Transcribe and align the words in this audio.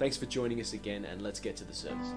Thanks 0.00 0.16
for 0.16 0.24
joining 0.24 0.62
us 0.62 0.72
again, 0.72 1.04
and 1.04 1.20
let's 1.20 1.38
get 1.40 1.56
to 1.56 1.64
the 1.64 1.74
service. 1.74 2.14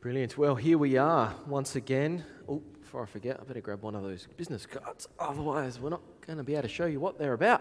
Brilliant. 0.00 0.38
Well, 0.38 0.54
here 0.54 0.78
we 0.78 0.96
are 0.96 1.34
once 1.46 1.76
again. 1.76 2.24
Oh, 2.48 2.62
before 2.80 3.02
I 3.02 3.06
forget, 3.06 3.38
I 3.38 3.44
better 3.44 3.60
grab 3.60 3.82
one 3.82 3.94
of 3.94 4.02
those 4.02 4.26
business 4.38 4.64
cards. 4.64 5.06
Otherwise, 5.18 5.78
we're 5.78 5.90
not 5.90 6.00
going 6.26 6.38
to 6.38 6.42
be 6.42 6.54
able 6.54 6.62
to 6.62 6.68
show 6.68 6.86
you 6.86 7.00
what 7.00 7.18
they're 7.18 7.34
about. 7.34 7.60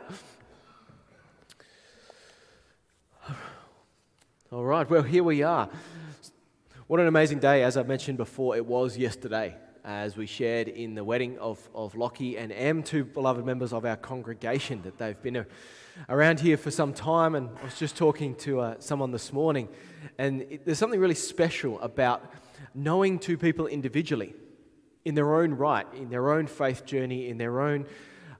All 4.53 4.63
right, 4.63 4.89
well, 4.89 5.03
here 5.03 5.25
we 5.25 5.43
are. 5.43 5.69
What 6.87 7.01
an 7.01 7.07
amazing 7.07 7.39
day, 7.39 7.63
as 7.63 7.75
I 7.75 7.83
mentioned 7.83 8.17
before, 8.17 8.55
it 8.55 8.65
was 8.65 8.97
yesterday 8.97 9.57
as 9.83 10.15
we 10.15 10.25
shared 10.25 10.69
in 10.69 10.95
the 10.95 11.03
wedding 11.03 11.37
of, 11.37 11.69
of 11.75 11.95
Lockie 11.95 12.37
and 12.37 12.49
Em, 12.49 12.81
two 12.81 13.03
beloved 13.03 13.45
members 13.45 13.73
of 13.73 13.83
our 13.83 13.97
congregation, 13.97 14.81
that 14.83 14.97
they've 14.97 15.21
been 15.21 15.45
around 16.07 16.39
here 16.39 16.55
for 16.55 16.71
some 16.71 16.93
time. 16.93 17.35
And 17.35 17.49
I 17.61 17.65
was 17.65 17.77
just 17.77 17.97
talking 17.97 18.35
to 18.35 18.61
uh, 18.61 18.75
someone 18.79 19.11
this 19.11 19.33
morning, 19.33 19.67
and 20.17 20.43
it, 20.43 20.63
there's 20.63 20.77
something 20.77 21.01
really 21.01 21.13
special 21.13 21.77
about 21.81 22.31
knowing 22.73 23.19
two 23.19 23.37
people 23.37 23.67
individually 23.67 24.33
in 25.03 25.13
their 25.13 25.35
own 25.35 25.55
right, 25.55 25.87
in 25.93 26.09
their 26.09 26.31
own 26.31 26.47
faith 26.47 26.85
journey, 26.85 27.27
in 27.27 27.37
their 27.37 27.59
own 27.59 27.85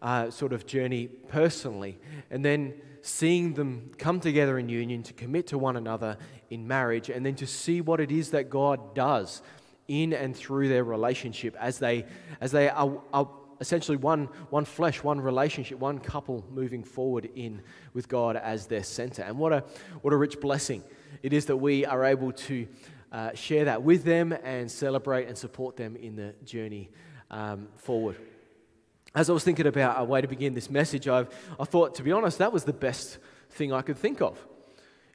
uh, 0.02 0.30
sort 0.30 0.54
of 0.54 0.66
journey 0.66 1.08
personally, 1.08 1.98
and 2.30 2.44
then 2.44 2.74
seeing 3.02 3.54
them 3.54 3.92
come 3.98 4.20
together 4.20 4.60
in 4.60 4.70
union 4.70 5.02
to 5.04 5.14
commit 5.14 5.48
to 5.48 5.58
one 5.58 5.78
another 5.78 6.18
in 6.50 6.68
marriage, 6.68 7.10
and 7.10 7.26
then 7.26 7.36
to 7.36 7.48
see 7.48 7.82
what 7.82 8.00
it 8.00 8.12
is 8.12 8.32
that 8.32 8.50
God 8.50 8.96
does 8.96 9.42
in 9.88 10.14
and 10.14 10.36
through 10.36 10.68
their 10.68 10.84
relationship 10.84 11.56
as 11.60 11.80
they, 11.80 12.06
as 12.42 12.52
they 12.52 12.70
are, 12.70 13.02
are 13.14 13.30
essentially 13.60 13.98
one, 13.98 14.26
one 14.50 14.66
flesh, 14.66 15.04
one 15.04 15.20
relationship, 15.20 15.80
one 15.80 16.00
couple 16.00 16.46
moving 16.52 16.84
forward 16.84 17.30
in 17.36 17.62
with 17.94 18.08
God 18.08 18.36
as 18.36 18.68
their 18.68 18.84
center. 18.84 19.24
And 19.24 19.38
what 19.38 19.54
a, 19.54 19.64
what 20.02 20.14
a 20.14 20.18
rich 20.18 20.40
blessing 20.40 20.84
it 21.24 21.34
is 21.34 21.46
that 21.46 21.58
we 21.58 21.86
are 21.86 22.04
able 22.04 22.32
to 22.34 22.68
uh, 23.12 23.34
share 23.34 23.66
that 23.66 23.82
with 23.82 24.04
them 24.04 24.34
and 24.44 24.70
celebrate 24.70 25.28
and 25.28 25.38
support 25.38 25.78
them 25.78 25.96
in 25.96 26.16
the 26.16 26.36
journey 26.44 26.90
um, 27.32 27.70
forward 27.78 28.18
as 29.18 29.32
I 29.32 29.34
was 29.34 29.44
thinking 29.44 29.66
about 29.66 30.00
a 30.00 30.04
way 30.04 30.22
to 30.22 30.28
begin 30.28 30.54
this 30.54 30.70
message, 30.70 31.08
I've, 31.08 31.28
I 31.60 31.64
thought, 31.64 31.96
to 31.96 32.04
be 32.04 32.12
honest, 32.12 32.38
that 32.38 32.54
was 32.54 32.66
the 32.66 32.72
best 32.72 33.18
thing 33.50 33.74
I 33.74 33.82
could 33.82 33.98
think 33.98 34.22
of 34.22 34.38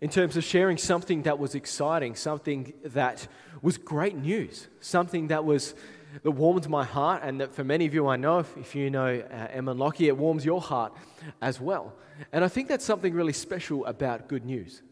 in 0.01 0.11
terms 0.11 0.37
of 0.37 0.43
sharing 0.43 0.77
something 0.77 1.23
that 1.23 1.39
was 1.39 1.55
exciting, 1.55 2.17
something 2.17 2.73
that 2.85 3.29
was 3.63 3.79
great 3.79 4.17
news, 4.17 4.67
something 4.81 5.29
that 5.29 5.45
was 5.45 5.77
that 6.25 6.33
warmed 6.33 6.69
my 6.69 6.85
heart, 6.85 7.23
and 7.23 7.41
that 7.41 7.55
for 7.55 7.63
many 7.63 7.87
of 7.87 7.95
you 7.95 8.09
I 8.09 8.17
know, 8.17 8.41
if, 8.41 8.57
if 8.57 8.75
you 8.75 8.91
know 8.91 9.21
uh, 9.21 9.47
Emma 9.51 9.73
Lockie, 9.73 10.09
it 10.09 10.17
warms 10.17 10.45
your 10.45 10.61
heart 10.61 10.93
as 11.41 11.61
well. 11.61 11.95
And 12.33 12.45
I 12.45 12.49
think 12.49 12.67
that's 12.67 12.85
something 12.85 13.15
really 13.15 13.33
special 13.33 13.87
about 13.87 14.27
good 14.27 14.45
news. 14.45 14.83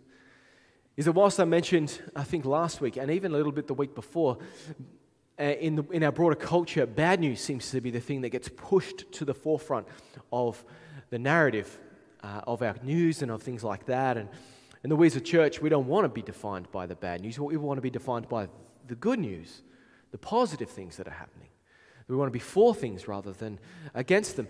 Is 0.97 1.06
that 1.06 1.12
whilst 1.12 1.41
I 1.41 1.44
mentioned, 1.44 2.00
I 2.15 2.22
think 2.22 2.44
last 2.44 2.81
week, 2.81 2.97
and 2.97 3.10
even 3.10 3.32
a 3.32 3.37
little 3.37 3.53
bit 3.53 3.66
the 3.66 3.75
week 3.75 3.97
before, 3.97 4.38
uh, 5.40 5.44
in, 5.44 5.76
the, 5.76 5.84
in 5.84 6.04
our 6.04 6.12
broader 6.12 6.36
culture, 6.36 6.84
bad 6.86 7.20
news 7.20 7.40
seems 7.40 7.70
to 7.70 7.80
be 7.80 7.90
the 7.90 8.00
thing 8.00 8.20
that 8.20 8.28
gets 8.28 8.48
pushed 8.48 9.10
to 9.12 9.24
the 9.24 9.32
forefront 9.32 9.86
of 10.30 10.62
the 11.08 11.18
narrative 11.18 11.80
uh, 12.22 12.42
of 12.46 12.60
our 12.62 12.76
news 12.82 13.22
and 13.22 13.30
of 13.30 13.42
things 13.42 13.64
like 13.64 13.86
that. 13.86 14.18
And, 14.18 14.28
and 14.82 14.92
the 14.92 14.96
as 14.98 15.16
a 15.16 15.20
church, 15.20 15.60
we 15.62 15.70
don't 15.70 15.86
want 15.86 16.04
to 16.04 16.08
be 16.08 16.22
defined 16.22 16.70
by 16.70 16.86
the 16.86 16.94
bad 16.94 17.22
news. 17.22 17.38
We 17.38 17.56
want 17.56 17.78
to 17.78 17.82
be 17.82 17.90
defined 17.90 18.28
by 18.28 18.48
the 18.86 18.94
good 18.94 19.18
news, 19.18 19.62
the 20.10 20.18
positive 20.18 20.68
things 20.68 20.98
that 20.98 21.08
are 21.08 21.12
happening. 21.12 21.48
We 22.06 22.16
want 22.16 22.28
to 22.28 22.32
be 22.32 22.38
for 22.40 22.74
things 22.74 23.08
rather 23.08 23.32
than 23.32 23.58
against 23.94 24.36
them. 24.36 24.48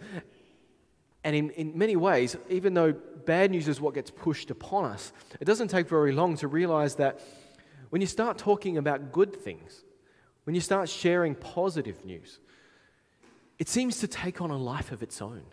And 1.23 1.37
in, 1.37 1.51
in 1.51 1.77
many 1.77 1.95
ways, 1.95 2.37
even 2.49 2.75
though 2.75 2.93
bad 2.93 3.51
news 3.51 3.69
is 3.69 3.81
what 3.81 3.95
gets 3.95 4.11
pushed 4.11 4.51
upon 4.51 4.87
us, 4.87 5.13
it 5.39 5.45
doesn't 5.45 5.69
take 5.69 5.87
very 5.87 6.13
long 6.13 6.37
to 6.39 6.49
realize 6.49 6.95
that 6.97 7.21
when 7.91 8.01
you 8.01 8.07
start 8.07 8.39
talking 8.39 8.79
about 8.79 9.13
good 9.13 9.37
things, 9.37 9.85
when 10.51 10.57
you 10.57 10.61
start 10.61 10.89
sharing 10.89 11.37
positive 11.37 12.05
news, 12.05 12.41
it 13.61 13.69
seems 13.69 14.01
to 14.01 14.09
take 14.09 14.41
on 14.41 14.51
a 14.51 14.57
life 14.57 14.91
of 14.91 15.01
its 15.01 15.23
own. 15.23 15.45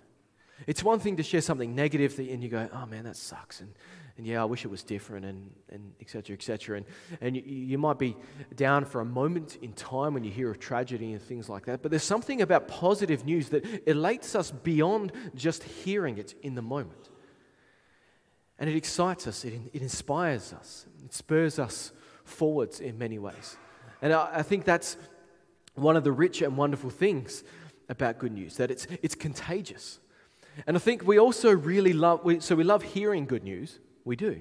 It's 0.65 0.83
one 0.83 0.97
thing 0.97 1.17
to 1.17 1.21
share 1.21 1.41
something 1.41 1.75
negative 1.75 2.17
and 2.17 2.41
you 2.41 2.49
go, 2.49 2.67
oh 2.73 2.87
man, 2.87 3.03
that 3.03 3.15
sucks. 3.15 3.61
And, 3.61 3.75
and 4.17 4.25
yeah, 4.25 4.41
I 4.41 4.45
wish 4.45 4.65
it 4.65 4.69
was 4.69 4.81
different 4.81 5.23
and, 5.23 5.51
and 5.69 5.93
et 6.01 6.09
cetera, 6.09 6.33
et 6.33 6.41
cetera. 6.41 6.77
And, 6.77 6.85
and 7.21 7.35
you, 7.35 7.43
you 7.43 7.77
might 7.77 7.99
be 7.99 8.17
down 8.55 8.85
for 8.85 9.01
a 9.01 9.05
moment 9.05 9.59
in 9.61 9.71
time 9.73 10.15
when 10.15 10.23
you 10.23 10.31
hear 10.31 10.49
of 10.49 10.57
tragedy 10.57 11.11
and 11.11 11.21
things 11.21 11.47
like 11.47 11.67
that. 11.67 11.83
But 11.83 11.91
there's 11.91 12.01
something 12.01 12.41
about 12.41 12.67
positive 12.67 13.23
news 13.23 13.49
that 13.49 13.87
elates 13.87 14.33
us 14.33 14.49
beyond 14.49 15.11
just 15.35 15.61
hearing 15.61 16.17
it 16.17 16.33
in 16.41 16.55
the 16.55 16.63
moment. 16.63 17.11
And 18.57 18.67
it 18.67 18.75
excites 18.75 19.27
us, 19.27 19.45
it, 19.45 19.61
it 19.73 19.83
inspires 19.83 20.53
us, 20.53 20.87
it 21.05 21.13
spurs 21.13 21.59
us 21.59 21.91
forwards 22.23 22.79
in 22.79 22.97
many 22.97 23.19
ways. 23.19 23.57
And 24.01 24.13
I, 24.13 24.43
think 24.43 24.63
that's 24.63 24.97
one 25.75 25.95
of 25.95 26.03
the 26.03 26.11
rich 26.11 26.41
and 26.41 26.55
wonderful 26.55 26.89
things 26.89 27.43
about 27.89 28.19
good 28.19 28.31
news, 28.31 28.57
that 28.57 28.69
it's, 28.69 28.87
it's 29.01 29.15
contagious. 29.15 29.99
And 30.65 30.75
I 30.75 30.79
think 30.79 31.05
we 31.05 31.19
also 31.19 31.51
really 31.51 31.93
love, 31.93 32.23
we, 32.23 32.39
so 32.39 32.55
we 32.55 32.63
love 32.63 32.83
hearing 32.83 33.25
good 33.25 33.43
news. 33.43 33.79
We 34.05 34.15
do. 34.15 34.39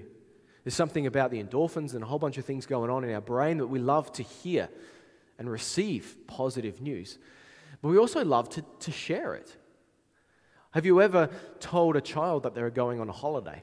There's 0.64 0.74
something 0.74 1.06
about 1.06 1.30
the 1.30 1.42
endorphins 1.42 1.94
and 1.94 2.02
a 2.02 2.06
whole 2.06 2.18
bunch 2.18 2.38
of 2.38 2.44
things 2.44 2.66
going 2.66 2.90
on 2.90 3.04
in 3.04 3.14
our 3.14 3.20
brain 3.20 3.58
that 3.58 3.66
we 3.66 3.78
love 3.78 4.12
to 4.14 4.22
hear 4.22 4.68
and 5.38 5.50
receive 5.50 6.16
positive 6.26 6.80
news. 6.80 7.18
But 7.82 7.90
we 7.90 7.98
also 7.98 8.24
love 8.24 8.48
to, 8.50 8.64
to 8.80 8.90
share 8.90 9.34
it. 9.34 9.56
Have 10.72 10.84
you 10.84 11.00
ever 11.00 11.30
told 11.60 11.96
a 11.96 12.00
child 12.00 12.42
that 12.42 12.54
they're 12.54 12.70
going 12.70 13.00
on 13.00 13.08
a 13.08 13.12
holiday 13.12 13.62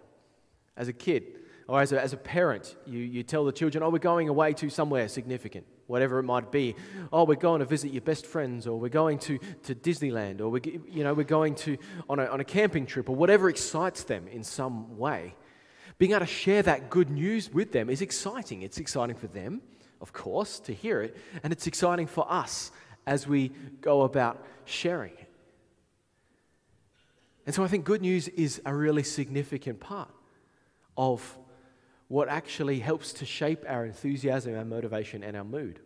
as 0.78 0.88
a 0.88 0.94
kid? 0.94 1.24
Or 1.68 1.82
as 1.82 1.94
a, 1.94 2.02
as 2.02 2.12
a 2.12 2.18
parent, 2.18 2.76
you, 2.86 3.00
you 3.00 3.24
tell 3.24 3.46
the 3.46 3.52
children, 3.52 3.84
oh, 3.84 3.90
we're 3.90 4.00
going 4.00 4.28
away 4.28 4.54
to 4.54 4.70
somewhere 4.70 5.08
significant 5.08 5.66
whatever 5.88 6.20
it 6.20 6.24
might 6.24 6.52
be. 6.52 6.76
Oh, 7.12 7.24
we're 7.26 7.36
going 7.36 7.60
to 7.60 7.66
visit 7.66 7.92
your 7.92 8.02
best 8.02 8.26
friends, 8.26 8.68
or 8.68 8.80
we're 8.80 8.90
going 8.90 9.20
to, 9.20 9.38
to 9.64 9.76
Disneyland, 9.76 10.42
or 10.42 10.50
we, 10.50 10.80
you 10.90 11.04
know, 11.04 11.14
we're 11.14 11.24
going 11.24 11.56
to 11.56 11.78
on 12.10 12.20
a, 12.20 12.26
on 12.26 12.40
a 12.40 12.44
camping 12.44 12.86
trip, 12.86 13.10
or 13.10 13.16
whatever 13.16 13.50
excites 13.50 14.04
them 14.04 14.28
in 14.28 14.44
some 14.44 14.98
way. 14.98 15.36
Being 15.98 16.12
able 16.12 16.22
to 16.22 16.26
share 16.26 16.64
that 16.64 16.90
good 16.90 17.10
news 17.10 17.52
with 17.54 17.72
them 17.72 17.90
is 17.90 18.02
exciting. 18.02 18.62
It's 18.62 18.78
exciting 18.78 19.16
for 19.16 19.28
them, 19.28 19.62
of 20.02 20.14
course, 20.14 20.60
to 20.62 20.74
hear 20.74 21.02
it, 21.02 21.16
and 21.44 21.54
it's 21.54 21.68
exciting 21.68 22.08
for 22.08 22.26
us 22.32 22.72
as 23.06 23.28
we 23.28 23.52
go 23.82 24.02
about 24.04 24.44
sharing 24.66 25.14
it. 25.14 25.30
And 27.46 27.54
so 27.54 27.64
I 27.64 27.68
think 27.68 27.84
good 27.84 28.02
news 28.02 28.30
is 28.30 28.62
a 28.66 28.74
really 28.74 29.04
significant 29.04 29.80
part 29.82 30.10
of 30.98 31.38
what 32.08 32.30
actually 32.30 32.80
helps 32.80 33.14
to 33.14 33.26
shape 33.26 33.66
our 33.68 33.86
enthusiasm, 33.86 34.56
our 34.56 34.66
motivation, 34.66 35.24
and 35.24 35.36
our 35.36 35.44
mood. 35.44 35.80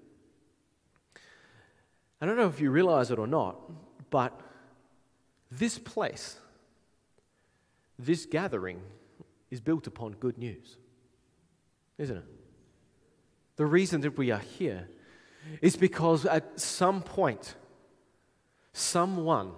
I 2.20 2.26
don't 2.26 2.38
know 2.38 2.48
if 2.48 2.60
you 2.60 2.72
realize 2.72 3.12
it 3.12 3.20
or 3.20 3.28
not, 3.28 3.60
but 4.10 4.40
this 5.52 5.78
place, 5.78 6.38
this 8.00 8.26
gathering, 8.26 8.82
is 9.50 9.62
built 9.62 9.88
upon 9.88 10.14
good 10.14 10.38
news, 10.38 10.78
isn't 11.98 12.18
it? 12.18 12.26
The 13.56 13.66
reason 13.66 14.02
that 14.02 14.18
we 14.18 14.32
are 14.32 14.40
here 14.40 14.90
is 15.62 15.76
because 15.76 16.26
at 16.26 16.60
some 16.60 17.02
point, 17.02 17.56
someone 18.74 19.52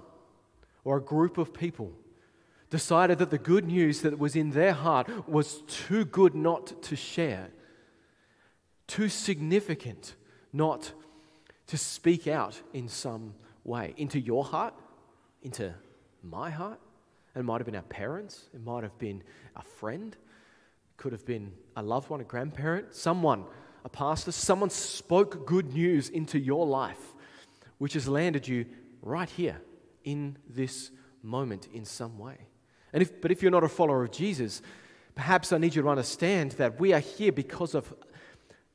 or 0.83 0.97
a 0.97 1.01
group 1.01 1.37
of 1.37 1.53
people 1.53 1.93
decided 2.69 3.17
that 3.19 3.31
the 3.31 3.37
good 3.37 3.65
news 3.65 4.01
that 4.01 4.19
was 4.19 4.35
in 4.35 4.51
their 4.51 4.73
heart 4.73 5.27
was 5.27 5.63
too 5.67 6.05
good 6.05 6.35
not 6.35 6.81
to 6.83 6.95
share, 6.95 7.49
too 8.87 9.09
significant 9.09 10.15
not 10.53 10.91
to 11.67 11.77
speak 11.77 12.27
out 12.27 12.61
in 12.73 12.87
some 12.87 13.33
way. 13.63 13.93
Into 13.97 14.19
your 14.19 14.43
heart, 14.43 14.73
into 15.41 15.73
my 16.23 16.49
heart. 16.49 16.79
It 17.35 17.43
might 17.43 17.59
have 17.59 17.65
been 17.65 17.75
our 17.75 17.81
parents, 17.83 18.45
it 18.53 18.63
might 18.63 18.83
have 18.83 18.97
been 18.97 19.23
a 19.55 19.63
friend, 19.63 20.13
it 20.13 20.97
could 20.97 21.11
have 21.11 21.25
been 21.25 21.53
a 21.75 21.83
loved 21.83 22.09
one, 22.09 22.21
a 22.21 22.23
grandparent, 22.23 22.95
someone 22.95 23.45
a 23.85 23.89
pastor, 23.89 24.31
someone 24.31 24.69
spoke 24.69 25.45
good 25.45 25.73
news 25.73 26.09
into 26.09 26.37
your 26.37 26.65
life, 26.65 27.13
which 27.77 27.93
has 27.93 28.07
landed 28.07 28.47
you 28.47 28.65
right 29.01 29.29
here 29.29 29.61
in 30.03 30.37
this 30.49 30.91
moment 31.23 31.67
in 31.73 31.85
some 31.85 32.17
way. 32.17 32.37
And 32.93 33.01
if, 33.01 33.21
but 33.21 33.31
if 33.31 33.41
you're 33.41 33.51
not 33.51 33.63
a 33.63 33.69
follower 33.69 34.03
of 34.03 34.11
Jesus, 34.11 34.61
perhaps 35.15 35.51
I 35.51 35.57
need 35.57 35.75
you 35.75 35.81
to 35.81 35.89
understand 35.89 36.51
that 36.53 36.79
we 36.79 36.93
are 36.93 36.99
here 36.99 37.31
because 37.31 37.75
of 37.75 37.93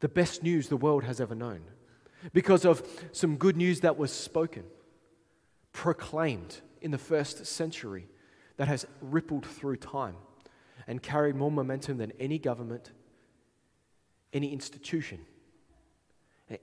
the 0.01 0.09
best 0.09 0.43
news 0.43 0.69
the 0.69 0.77
world 0.77 1.05
has 1.05 1.21
ever 1.21 1.35
known, 1.35 1.63
because 2.33 2.65
of 2.65 2.87
some 3.13 3.37
good 3.37 3.57
news 3.57 3.81
that 3.81 3.97
was 3.97 4.13
spoken, 4.13 4.65
proclaimed 5.73 6.61
in 6.81 6.91
the 6.91 6.99
first 6.99 7.47
century, 7.47 8.07
that 8.57 8.69
has 8.69 8.87
rippled 9.01 9.47
through 9.47 9.77
time 9.77 10.17
and 10.87 11.03
carried 11.03 11.35
more 11.35 11.51
momentum 11.51 11.99
than 11.99 12.13
any 12.21 12.39
government, 12.39 12.93
any 14.33 14.53
institution, 14.53 15.21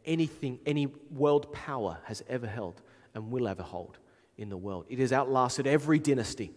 anything, 0.06 0.59
any 0.65 0.88
world 1.09 1.51
power 1.51 1.97
has 2.06 2.24
ever 2.30 2.47
held 2.47 2.81
and 3.13 3.31
will 3.31 3.47
ever 3.47 3.63
hold 3.63 3.97
in 4.38 4.50
the 4.50 4.57
world. 4.57 4.86
It 4.89 5.00
has 5.00 5.12
outlasted 5.12 5.68
every 5.68 6.00
dynasty, 6.00 6.51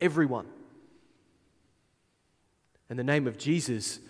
everyone. 0.00 0.46
And 2.90 2.98
the 2.98 3.04
name 3.04 3.26
of 3.26 3.36
Jesus 3.38 4.00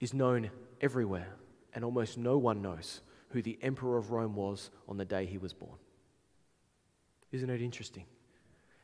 is 0.00 0.14
known 0.14 0.50
everywhere, 0.80 1.28
and 1.74 1.84
almost 1.84 2.18
no 2.18 2.38
one 2.38 2.62
knows 2.62 3.00
who 3.30 3.42
the 3.42 3.58
emperor 3.62 3.98
of 3.98 4.10
Rome 4.10 4.34
was 4.34 4.70
on 4.88 4.96
the 4.96 5.04
day 5.04 5.26
he 5.26 5.38
was 5.38 5.52
born. 5.52 5.78
Isn't 7.32 7.50
it 7.50 7.60
interesting? 7.60 8.04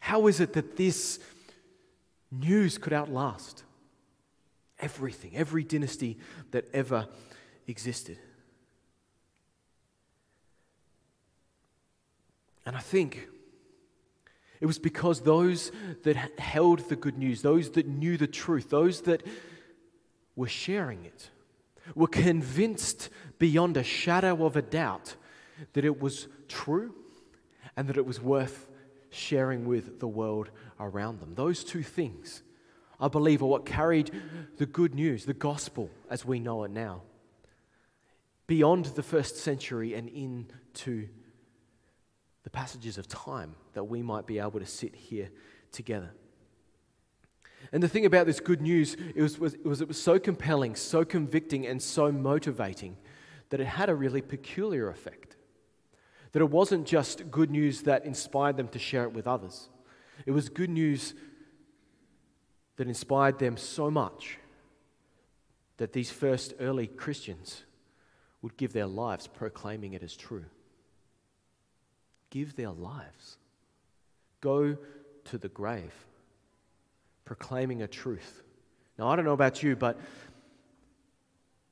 How 0.01 0.27
is 0.27 0.41
it 0.41 0.55
that 0.55 0.77
this 0.77 1.21
news 2.31 2.79
could 2.79 2.93
outlast 2.93 3.63
everything, 4.79 5.37
every 5.37 5.63
dynasty 5.63 6.19
that 6.51 6.65
ever 6.73 7.07
existed? 7.67 8.19
And 12.67 12.77
I 12.77 12.81
think 12.81 13.29
it 14.61 14.67
was 14.67 14.79
because 14.79 15.21
those 15.21 15.73
that 16.03 16.17
held 16.39 16.81
the 16.89 16.97
good 16.97 17.17
news, 17.17 17.43
those 17.43 17.71
that 17.71 17.87
knew 17.87 18.17
the 18.17 18.27
truth, 18.27 18.69
those 18.69 19.03
that 19.03 19.27
were 20.37 20.49
sharing 20.49 21.05
it, 21.05 21.31
were 21.95 22.07
convinced 22.07 23.09
beyond 23.39 23.77
a 23.77 23.83
shadow 23.83 24.45
of 24.45 24.57
a 24.57 24.63
doubt 24.63 25.17
that 25.73 25.85
it 25.85 26.01
was 26.01 26.29
true 26.49 26.95
and 27.77 27.89
that 27.89 27.97
it 27.97 28.07
was 28.07 28.21
worth 28.21 28.69
sharing 29.11 29.65
with 29.65 29.99
the 29.99 30.09
world 30.09 30.51
around 30.79 31.21
them. 31.21 31.35
Those 31.35 31.65
two 31.65 31.83
things, 31.83 32.43
I 33.01 33.09
believe, 33.09 33.43
are 33.43 33.47
what 33.47 33.67
carried 33.67 34.11
the 34.59 34.67
good 34.67 34.95
news, 34.95 35.25
the 35.25 35.35
gospel 35.35 35.91
as 36.11 36.25
we 36.25 36.39
know 36.39 36.65
it 36.65 36.71
now, 36.71 37.03
beyond 38.47 38.87
the 38.87 39.03
first 39.03 39.37
century 39.37 39.95
and 39.95 40.09
into 40.09 41.09
the 42.51 42.57
passages 42.59 42.99
of 42.99 43.07
time 43.07 43.55
that 43.75 43.85
we 43.85 44.03
might 44.03 44.27
be 44.27 44.39
able 44.39 44.59
to 44.59 44.67
sit 44.67 44.95
here 44.95 45.31
together. 45.71 46.11
And 47.73 47.83
the 47.83 47.89
thing 47.89 48.07
about 48.07 48.27
this 48.27 48.41
good 48.41 48.61
news 48.61 48.97
it 49.15 49.23
was, 49.23 49.39
was, 49.39 49.55
it 49.55 49.65
was, 49.65 49.81
it 49.81 49.89
was 49.89 50.03
so 50.03 50.19
compelling, 50.19 50.75
so 50.75 51.05
convicting, 51.05 51.67
and 51.67 51.81
so 51.81 52.11
motivating 52.11 52.97
that 53.51 53.61
it 53.61 53.67
had 53.67 53.89
a 53.89 53.95
really 53.95 54.21
peculiar 54.21 54.89
effect. 54.89 55.37
That 56.33 56.43
it 56.43 56.51
wasn't 56.51 56.87
just 56.87 57.31
good 57.31 57.51
news 57.51 57.83
that 57.83 58.05
inspired 58.05 58.57
them 58.57 58.69
to 58.69 58.79
share 58.79 59.05
it 59.05 59.13
with 59.13 59.27
others, 59.27 59.69
it 60.27 60.33
was 60.33 60.49
good 60.49 60.71
news 60.71 61.15
that 62.77 62.89
inspired 62.89 63.39
them 63.39 63.57
so 63.57 63.91
much 63.91 64.39
that 65.77 65.93
these 65.93 66.11
first 66.11 66.55
early 66.59 66.87
Christians 66.87 67.63
would 68.43 68.57
give 68.57 68.73
their 68.73 68.87
lives 68.87 69.27
proclaiming 69.27 69.93
it 69.93 70.03
as 70.03 70.17
true. 70.17 70.47
Give 72.31 72.55
their 72.57 72.71
lives. 72.71 73.37
Go 74.41 74.77
to 75.25 75.39
the 75.39 75.49
grave 75.49 75.93
proclaiming 77.31 77.81
a 77.81 77.87
truth. 77.87 78.43
Now, 78.99 79.07
I 79.07 79.15
don't 79.15 79.25
know 79.25 79.35
about 79.35 79.63
you, 79.63 79.77
but 79.77 79.97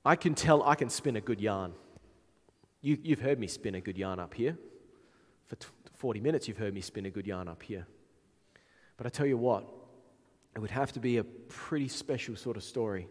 I 0.05 0.15
can 0.15 0.37
tell 0.37 0.63
I 0.63 0.77
can 0.77 0.89
spin 0.89 1.17
a 1.17 1.21
good 1.21 1.41
yarn. 1.41 1.73
You, 2.81 2.97
have 3.11 3.21
heard 3.21 3.41
me 3.41 3.49
spin 3.49 3.75
a 3.75 3.81
good 3.81 3.99
yarn 3.99 4.21
up 4.21 4.35
here. 4.35 4.57
For 5.47 5.57
40 5.95 6.21
minutes, 6.21 6.47
you've 6.47 6.59
heard 6.59 6.75
me 6.75 6.81
spin 6.81 7.07
a 7.07 7.11
good 7.11 7.27
yarn 7.27 7.49
up 7.49 7.65
here. 7.65 7.89
But 8.97 9.07
I 9.07 9.11
tell 9.11 9.27
you 9.27 9.37
what, 9.37 9.65
it 10.55 10.61
would 10.61 10.71
have 10.71 10.93
to 10.93 11.01
be 11.01 11.17
a 11.17 11.25
pretty 11.25 11.89
special 11.89 12.37
sort 12.37 12.57
of 12.57 12.63
story 12.63 13.09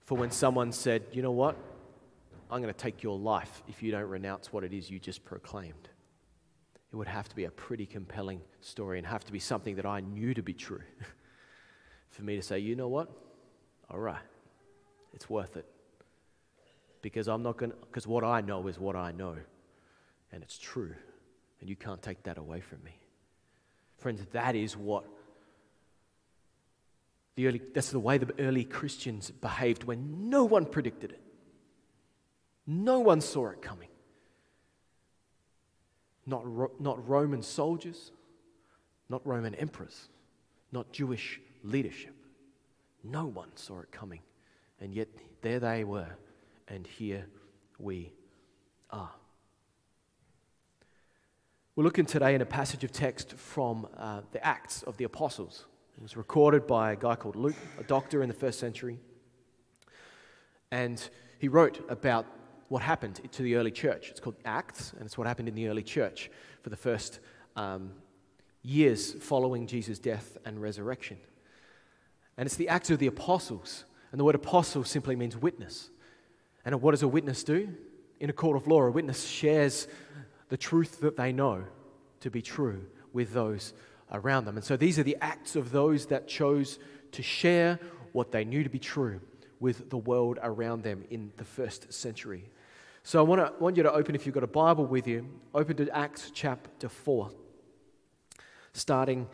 for 0.00 0.18
when 0.18 0.30
someone 0.30 0.70
said, 0.70 1.02
you 1.12 1.22
know 1.22 1.32
what? 1.32 1.56
I'm 2.50 2.62
going 2.62 2.72
to 2.72 2.78
take 2.78 3.02
your 3.02 3.18
life 3.18 3.62
if 3.68 3.82
you 3.82 3.90
don't 3.90 4.08
renounce 4.08 4.52
what 4.52 4.64
it 4.64 4.72
is 4.72 4.90
you 4.90 4.98
just 4.98 5.24
proclaimed 5.24 5.88
it 6.92 6.96
would 6.96 7.08
have 7.08 7.28
to 7.28 7.36
be 7.36 7.44
a 7.44 7.50
pretty 7.50 7.86
compelling 7.86 8.40
story 8.60 8.98
and 8.98 9.06
have 9.06 9.24
to 9.24 9.32
be 9.32 9.38
something 9.38 9.76
that 9.76 9.86
I 9.86 10.00
knew 10.00 10.32
to 10.34 10.42
be 10.42 10.54
true 10.54 10.80
for 12.10 12.22
me 12.22 12.36
to 12.36 12.42
say, 12.42 12.58
you 12.58 12.76
know 12.76 12.88
what? 12.88 13.10
All 13.90 13.98
right, 13.98 14.22
it's 15.12 15.28
worth 15.28 15.56
it. 15.56 15.66
Because 17.02 17.28
I'm 17.28 17.42
not 17.42 17.58
going 17.58 17.72
to, 17.72 17.76
because 17.76 18.06
what 18.06 18.24
I 18.24 18.40
know 18.40 18.66
is 18.68 18.78
what 18.78 18.96
I 18.96 19.12
know, 19.12 19.36
and 20.32 20.42
it's 20.42 20.58
true, 20.58 20.94
and 21.60 21.68
you 21.68 21.76
can't 21.76 22.02
take 22.02 22.22
that 22.24 22.38
away 22.38 22.60
from 22.60 22.82
me. 22.84 22.98
Friends, 23.98 24.24
that 24.32 24.56
is 24.56 24.76
what 24.76 25.04
the 27.36 27.46
early, 27.46 27.60
that's 27.74 27.90
the 27.90 28.00
way 28.00 28.18
the 28.18 28.32
early 28.38 28.64
Christians 28.64 29.30
behaved 29.30 29.84
when 29.84 30.30
no 30.30 30.44
one 30.44 30.64
predicted 30.64 31.12
it. 31.12 31.20
No 32.68 33.00
one 33.00 33.20
saw 33.20 33.48
it 33.48 33.60
coming 33.60 33.88
not, 36.28 36.44
not 36.80 37.08
Roman 37.08 37.42
soldiers, 37.42 38.12
not 39.08 39.26
Roman 39.26 39.54
emperors, 39.54 40.08
not 40.70 40.92
Jewish 40.92 41.40
leadership. 41.62 42.14
No 43.02 43.24
one 43.24 43.48
saw 43.54 43.80
it 43.80 43.90
coming. 43.90 44.20
And 44.80 44.94
yet 44.94 45.08
there 45.40 45.58
they 45.58 45.84
were, 45.84 46.16
and 46.68 46.86
here 46.86 47.26
we 47.78 48.12
are. 48.90 49.10
We're 51.74 51.84
looking 51.84 52.06
today 52.06 52.34
in 52.34 52.42
a 52.42 52.46
passage 52.46 52.84
of 52.84 52.92
text 52.92 53.32
from 53.34 53.88
uh, 53.96 54.20
the 54.32 54.44
Acts 54.44 54.82
of 54.82 54.96
the 54.98 55.04
Apostles. 55.04 55.64
It 55.96 56.02
was 56.02 56.16
recorded 56.16 56.66
by 56.66 56.92
a 56.92 56.96
guy 56.96 57.14
called 57.14 57.36
Luke, 57.36 57.56
a 57.78 57.84
doctor 57.84 58.22
in 58.22 58.28
the 58.28 58.34
first 58.34 58.58
century. 58.58 58.98
And 60.70 61.08
he 61.38 61.48
wrote 61.48 61.80
about 61.88 62.26
what 62.68 62.82
happened 62.82 63.20
to 63.32 63.42
the 63.42 63.56
early 63.56 63.70
church. 63.70 64.10
It's 64.10 64.20
called 64.20 64.36
Acts, 64.44 64.92
and 64.92 65.06
it's 65.06 65.16
what 65.16 65.26
happened 65.26 65.48
in 65.48 65.54
the 65.54 65.68
early 65.68 65.82
church 65.82 66.30
for 66.62 66.70
the 66.70 66.76
first 66.76 67.20
um, 67.56 67.92
years 68.62 69.12
following 69.12 69.66
Jesus' 69.66 69.98
death 69.98 70.36
and 70.44 70.60
resurrection. 70.60 71.16
And 72.36 72.46
it's 72.46 72.56
the 72.56 72.68
Acts 72.68 72.90
of 72.90 72.98
the 72.98 73.06
Apostles. 73.06 73.84
And 74.12 74.20
the 74.20 74.24
word 74.24 74.34
apostle 74.34 74.84
simply 74.84 75.16
means 75.16 75.36
witness. 75.36 75.90
And 76.64 76.80
what 76.80 76.92
does 76.92 77.02
a 77.02 77.08
witness 77.08 77.44
do? 77.44 77.74
In 78.20 78.30
a 78.30 78.32
court 78.32 78.56
of 78.56 78.66
law, 78.66 78.82
a 78.82 78.90
witness 78.90 79.26
shares 79.26 79.88
the 80.48 80.56
truth 80.56 81.00
that 81.00 81.16
they 81.16 81.32
know 81.32 81.64
to 82.20 82.30
be 82.30 82.42
true 82.42 82.84
with 83.12 83.32
those 83.32 83.72
around 84.12 84.44
them. 84.44 84.56
And 84.56 84.64
so 84.64 84.76
these 84.76 84.98
are 84.98 85.02
the 85.02 85.16
acts 85.20 85.56
of 85.56 85.70
those 85.70 86.06
that 86.06 86.28
chose 86.28 86.78
to 87.12 87.22
share 87.22 87.78
what 88.12 88.32
they 88.32 88.44
knew 88.44 88.62
to 88.62 88.70
be 88.70 88.78
true 88.78 89.20
with 89.60 89.90
the 89.90 89.98
world 89.98 90.38
around 90.42 90.82
them 90.82 91.04
in 91.10 91.32
the 91.36 91.44
first 91.44 91.92
century. 91.92 92.48
So 93.08 93.18
I 93.18 93.22
want, 93.22 93.40
to, 93.40 93.54
want 93.58 93.78
you 93.78 93.82
to 93.84 93.90
open, 93.90 94.14
if 94.14 94.26
you've 94.26 94.34
got 94.34 94.44
a 94.44 94.46
Bible 94.46 94.84
with 94.84 95.08
you, 95.08 95.26
open 95.54 95.78
to 95.78 95.88
Acts 95.96 96.30
chapter 96.34 96.90
4, 96.90 97.30
starting 98.74 99.26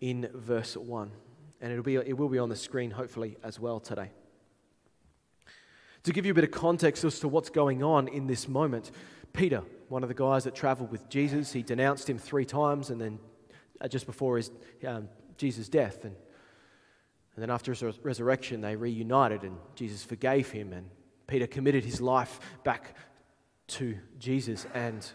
in 0.00 0.28
verse 0.34 0.76
1. 0.76 1.12
And 1.60 1.70
it'll 1.70 1.84
be, 1.84 1.94
it 1.94 2.18
will 2.18 2.28
be 2.28 2.40
on 2.40 2.48
the 2.48 2.56
screen, 2.56 2.90
hopefully, 2.90 3.36
as 3.44 3.60
well 3.60 3.78
today. 3.78 4.10
To 6.02 6.12
give 6.12 6.26
you 6.26 6.32
a 6.32 6.34
bit 6.34 6.42
of 6.42 6.50
context 6.50 7.04
as 7.04 7.20
to 7.20 7.28
what's 7.28 7.50
going 7.50 7.84
on 7.84 8.08
in 8.08 8.26
this 8.26 8.48
moment, 8.48 8.90
Peter, 9.32 9.62
one 9.88 10.02
of 10.02 10.08
the 10.08 10.14
guys 10.16 10.42
that 10.42 10.56
traveled 10.56 10.90
with 10.90 11.08
Jesus, 11.08 11.52
he 11.52 11.62
denounced 11.62 12.10
him 12.10 12.18
three 12.18 12.44
times, 12.44 12.90
and 12.90 13.00
then 13.00 13.20
uh, 13.80 13.86
just 13.86 14.06
before 14.06 14.38
his, 14.38 14.50
um, 14.84 15.08
Jesus' 15.36 15.68
death. 15.68 16.02
And, 16.02 16.16
and 17.36 17.42
then 17.42 17.50
after 17.50 17.72
his 17.72 17.84
resurrection, 18.02 18.60
they 18.60 18.74
reunited, 18.74 19.44
and 19.44 19.56
Jesus 19.76 20.02
forgave 20.02 20.50
him, 20.50 20.72
and 20.72 20.90
Peter 21.28 21.46
committed 21.46 21.84
his 21.84 22.00
life 22.00 22.40
back 22.64 22.96
to 23.70 23.96
Jesus, 24.18 24.66
and 24.74 25.06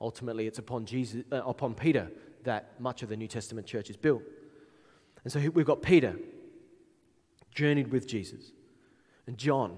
ultimately 0.00 0.46
it's 0.46 0.58
upon, 0.58 0.86
Jesus, 0.86 1.24
uh, 1.32 1.42
upon 1.44 1.74
Peter 1.74 2.10
that 2.44 2.80
much 2.80 3.02
of 3.02 3.08
the 3.08 3.16
New 3.16 3.28
Testament 3.28 3.66
church 3.66 3.90
is 3.90 3.96
built. 3.96 4.22
And 5.24 5.32
so 5.32 5.40
we've 5.50 5.66
got 5.66 5.82
Peter, 5.82 6.16
journeyed 7.54 7.90
with 7.90 8.06
Jesus, 8.06 8.52
and 9.26 9.36
John, 9.36 9.76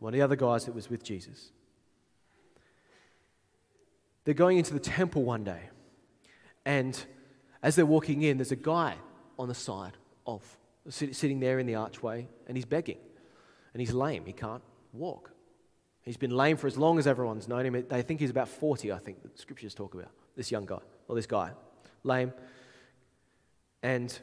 one 0.00 0.12
of 0.12 0.18
the 0.18 0.22
other 0.22 0.36
guys 0.36 0.64
that 0.64 0.74
was 0.74 0.90
with 0.90 1.02
Jesus. 1.02 1.52
They're 4.24 4.34
going 4.34 4.58
into 4.58 4.74
the 4.74 4.80
temple 4.80 5.22
one 5.22 5.44
day, 5.44 5.70
and 6.64 7.00
as 7.62 7.76
they're 7.76 7.86
walking 7.86 8.22
in, 8.22 8.38
there's 8.38 8.52
a 8.52 8.56
guy 8.56 8.96
on 9.38 9.48
the 9.48 9.54
side 9.54 9.92
of 10.26 10.42
sitting 10.88 11.40
there 11.40 11.58
in 11.58 11.66
the 11.66 11.74
archway, 11.74 12.28
and 12.46 12.56
he's 12.56 12.66
begging, 12.66 12.98
and 13.72 13.80
he's 13.80 13.92
lame. 13.92 14.24
He 14.26 14.32
can't 14.32 14.62
walk. 14.92 15.30
He's 16.08 16.16
been 16.16 16.34
lame 16.34 16.56
for 16.56 16.66
as 16.66 16.78
long 16.78 16.98
as 16.98 17.06
everyone's 17.06 17.48
known 17.48 17.66
him. 17.66 17.84
They 17.86 18.00
think 18.00 18.18
he's 18.18 18.30
about 18.30 18.48
40, 18.48 18.92
I 18.92 18.98
think, 18.98 19.22
the 19.22 19.28
scriptures 19.34 19.74
talk 19.74 19.92
about 19.92 20.08
this 20.36 20.50
young 20.50 20.64
guy, 20.64 20.78
or 21.06 21.14
this 21.14 21.26
guy, 21.26 21.50
lame. 22.02 22.32
And 23.82 24.18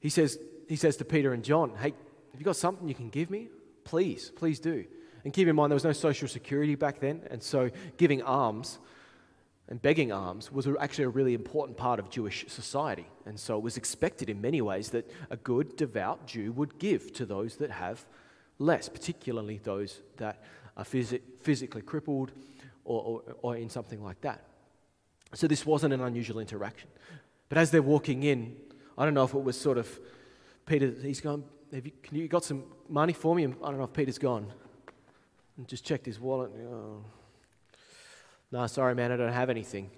he 0.00 0.08
says, 0.08 0.38
he 0.70 0.76
says 0.76 0.96
to 0.96 1.04
Peter 1.04 1.34
and 1.34 1.44
John, 1.44 1.74
Hey, 1.76 1.92
have 2.30 2.40
you 2.40 2.44
got 2.46 2.56
something 2.56 2.88
you 2.88 2.94
can 2.94 3.10
give 3.10 3.28
me? 3.28 3.48
Please, 3.84 4.32
please 4.34 4.58
do. 4.58 4.86
And 5.24 5.34
keep 5.34 5.46
in 5.46 5.54
mind, 5.54 5.70
there 5.70 5.74
was 5.74 5.84
no 5.84 5.92
social 5.92 6.26
security 6.26 6.74
back 6.74 7.00
then, 7.00 7.20
and 7.30 7.42
so 7.42 7.68
giving 7.98 8.22
alms 8.22 8.78
and 9.68 9.82
begging 9.82 10.10
alms 10.10 10.50
was 10.50 10.66
actually 10.80 11.04
a 11.04 11.10
really 11.10 11.34
important 11.34 11.76
part 11.76 11.98
of 11.98 12.08
Jewish 12.08 12.46
society. 12.48 13.08
And 13.26 13.38
so 13.38 13.58
it 13.58 13.62
was 13.62 13.76
expected 13.76 14.30
in 14.30 14.40
many 14.40 14.62
ways 14.62 14.88
that 14.92 15.10
a 15.28 15.36
good, 15.36 15.76
devout 15.76 16.26
Jew 16.26 16.50
would 16.52 16.78
give 16.78 17.12
to 17.12 17.26
those 17.26 17.56
that 17.56 17.72
have 17.72 18.06
less, 18.58 18.88
particularly 18.88 19.60
those 19.62 20.00
that 20.16 20.42
are 20.76 20.84
phys- 20.84 21.20
physically 21.40 21.82
crippled 21.82 22.32
or, 22.84 23.02
or, 23.02 23.36
or 23.42 23.56
in 23.56 23.68
something 23.68 24.02
like 24.02 24.20
that. 24.22 24.44
So 25.34 25.46
this 25.46 25.64
wasn't 25.64 25.94
an 25.94 26.00
unusual 26.00 26.38
interaction. 26.38 26.88
But 27.48 27.58
as 27.58 27.70
they're 27.70 27.82
walking 27.82 28.22
in, 28.22 28.56
I 28.96 29.04
don't 29.04 29.14
know 29.14 29.24
if 29.24 29.34
it 29.34 29.42
was 29.42 29.58
sort 29.60 29.78
of 29.78 30.00
Peter, 30.66 30.92
he's 31.02 31.20
gone, 31.20 31.44
have 31.72 31.84
you, 31.86 31.92
can 32.02 32.16
you 32.16 32.28
got 32.28 32.44
some 32.44 32.64
money 32.88 33.12
for 33.12 33.34
me? 33.34 33.44
I 33.44 33.48
don't 33.48 33.78
know 33.78 33.84
if 33.84 33.92
Peter's 33.92 34.18
gone. 34.18 34.52
And 35.56 35.66
just 35.68 35.84
checked 35.84 36.06
his 36.06 36.18
wallet. 36.18 36.50
Oh. 36.70 37.04
No, 38.50 38.66
sorry, 38.66 38.94
man, 38.94 39.12
I 39.12 39.16
don't 39.16 39.32
have 39.32 39.50
anything. 39.50 39.90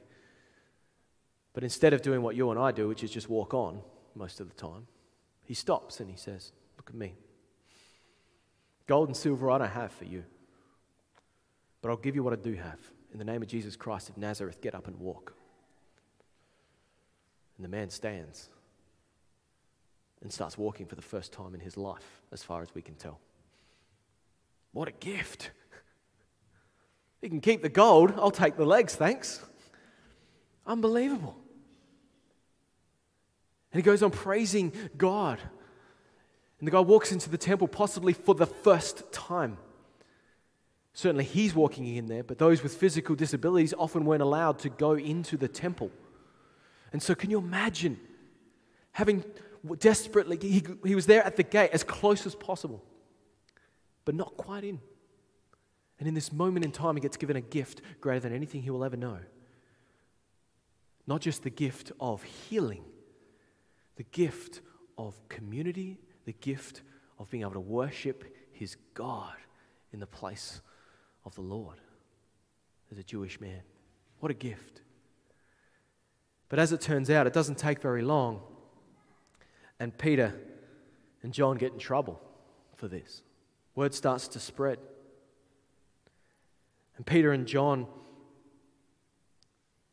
But 1.52 1.62
instead 1.62 1.92
of 1.92 2.02
doing 2.02 2.22
what 2.22 2.34
you 2.34 2.50
and 2.50 2.58
I 2.58 2.72
do, 2.72 2.88
which 2.88 3.04
is 3.04 3.10
just 3.10 3.28
walk 3.28 3.54
on 3.54 3.80
most 4.14 4.40
of 4.40 4.48
the 4.48 4.54
time, 4.54 4.86
he 5.44 5.54
stops 5.54 6.00
and 6.00 6.10
he 6.10 6.16
says, 6.16 6.52
Look 6.76 6.90
at 6.90 6.96
me. 6.96 7.14
Gold 8.86 9.08
and 9.08 9.16
silver 9.16 9.50
I 9.50 9.58
don't 9.58 9.70
have 9.70 9.92
for 9.92 10.04
you, 10.04 10.24
but 11.84 11.90
I'll 11.90 11.98
give 11.98 12.14
you 12.14 12.22
what 12.22 12.32
I 12.32 12.36
do 12.36 12.54
have. 12.54 12.78
In 13.12 13.18
the 13.18 13.26
name 13.26 13.42
of 13.42 13.48
Jesus 13.48 13.76
Christ 13.76 14.08
of 14.08 14.16
Nazareth, 14.16 14.62
get 14.62 14.74
up 14.74 14.86
and 14.86 14.98
walk. 14.98 15.34
And 17.58 17.64
the 17.64 17.68
man 17.68 17.90
stands 17.90 18.48
and 20.22 20.32
starts 20.32 20.56
walking 20.56 20.86
for 20.86 20.94
the 20.94 21.02
first 21.02 21.30
time 21.30 21.52
in 21.52 21.60
his 21.60 21.76
life, 21.76 22.22
as 22.32 22.42
far 22.42 22.62
as 22.62 22.74
we 22.74 22.80
can 22.80 22.94
tell. 22.94 23.20
What 24.72 24.88
a 24.88 24.92
gift! 24.92 25.50
You 27.20 27.30
can 27.30 27.40
keep 27.40 27.62
the 27.62 27.70
gold, 27.70 28.12
I'll 28.18 28.30
take 28.30 28.56
the 28.56 28.66
legs, 28.66 28.94
thanks. 28.94 29.42
Unbelievable. 30.66 31.36
And 33.72 33.78
he 33.78 33.82
goes 33.82 34.02
on 34.02 34.10
praising 34.10 34.72
God. 34.96 35.38
And 36.58 36.66
the 36.66 36.72
guy 36.72 36.80
walks 36.80 37.12
into 37.12 37.30
the 37.30 37.38
temple 37.38 37.66
possibly 37.66 38.12
for 38.12 38.34
the 38.34 38.46
first 38.46 39.10
time. 39.10 39.56
Certainly 40.94 41.24
he's 41.24 41.54
walking 41.54 41.86
in 41.86 42.06
there, 42.06 42.22
but 42.22 42.38
those 42.38 42.62
with 42.62 42.76
physical 42.76 43.16
disabilities 43.16 43.74
often 43.76 44.04
weren't 44.04 44.22
allowed 44.22 44.60
to 44.60 44.68
go 44.68 44.92
into 44.92 45.36
the 45.36 45.48
temple. 45.48 45.90
And 46.92 47.02
so, 47.02 47.16
can 47.16 47.30
you 47.30 47.38
imagine 47.38 47.98
having 48.92 49.24
desperately, 49.80 50.38
he, 50.40 50.62
he 50.84 50.94
was 50.94 51.06
there 51.06 51.24
at 51.24 51.34
the 51.36 51.42
gate 51.42 51.70
as 51.72 51.82
close 51.82 52.26
as 52.26 52.36
possible, 52.36 52.84
but 54.04 54.14
not 54.14 54.36
quite 54.36 54.62
in. 54.62 54.80
And 55.98 56.06
in 56.06 56.14
this 56.14 56.32
moment 56.32 56.64
in 56.64 56.70
time, 56.70 56.94
he 56.94 57.00
gets 57.00 57.16
given 57.16 57.36
a 57.36 57.40
gift 57.40 57.80
greater 58.00 58.20
than 58.20 58.32
anything 58.32 58.62
he 58.62 58.70
will 58.70 58.84
ever 58.84 58.96
know. 58.96 59.18
Not 61.08 61.20
just 61.20 61.42
the 61.42 61.50
gift 61.50 61.90
of 61.98 62.22
healing, 62.22 62.84
the 63.96 64.04
gift 64.04 64.60
of 64.96 65.20
community, 65.28 65.98
the 66.24 66.32
gift 66.34 66.82
of 67.18 67.30
being 67.30 67.42
able 67.42 67.52
to 67.52 67.60
worship 67.60 68.24
his 68.52 68.76
God 68.94 69.34
in 69.92 69.98
the 69.98 70.06
place 70.06 70.60
of 71.24 71.34
the 71.34 71.40
Lord 71.40 71.80
as 72.90 72.98
a 72.98 73.02
Jewish 73.02 73.40
man. 73.40 73.62
What 74.20 74.30
a 74.30 74.34
gift. 74.34 74.82
But 76.48 76.58
as 76.58 76.72
it 76.72 76.80
turns 76.80 77.10
out, 77.10 77.26
it 77.26 77.32
doesn't 77.32 77.58
take 77.58 77.80
very 77.80 78.02
long, 78.02 78.40
and 79.80 79.96
Peter 79.96 80.34
and 81.22 81.32
John 81.32 81.56
get 81.56 81.72
in 81.72 81.78
trouble 81.78 82.20
for 82.76 82.86
this. 82.86 83.22
Word 83.74 83.94
starts 83.94 84.28
to 84.28 84.40
spread. 84.40 84.78
And 86.96 87.04
Peter 87.04 87.32
and 87.32 87.46
John, 87.46 87.86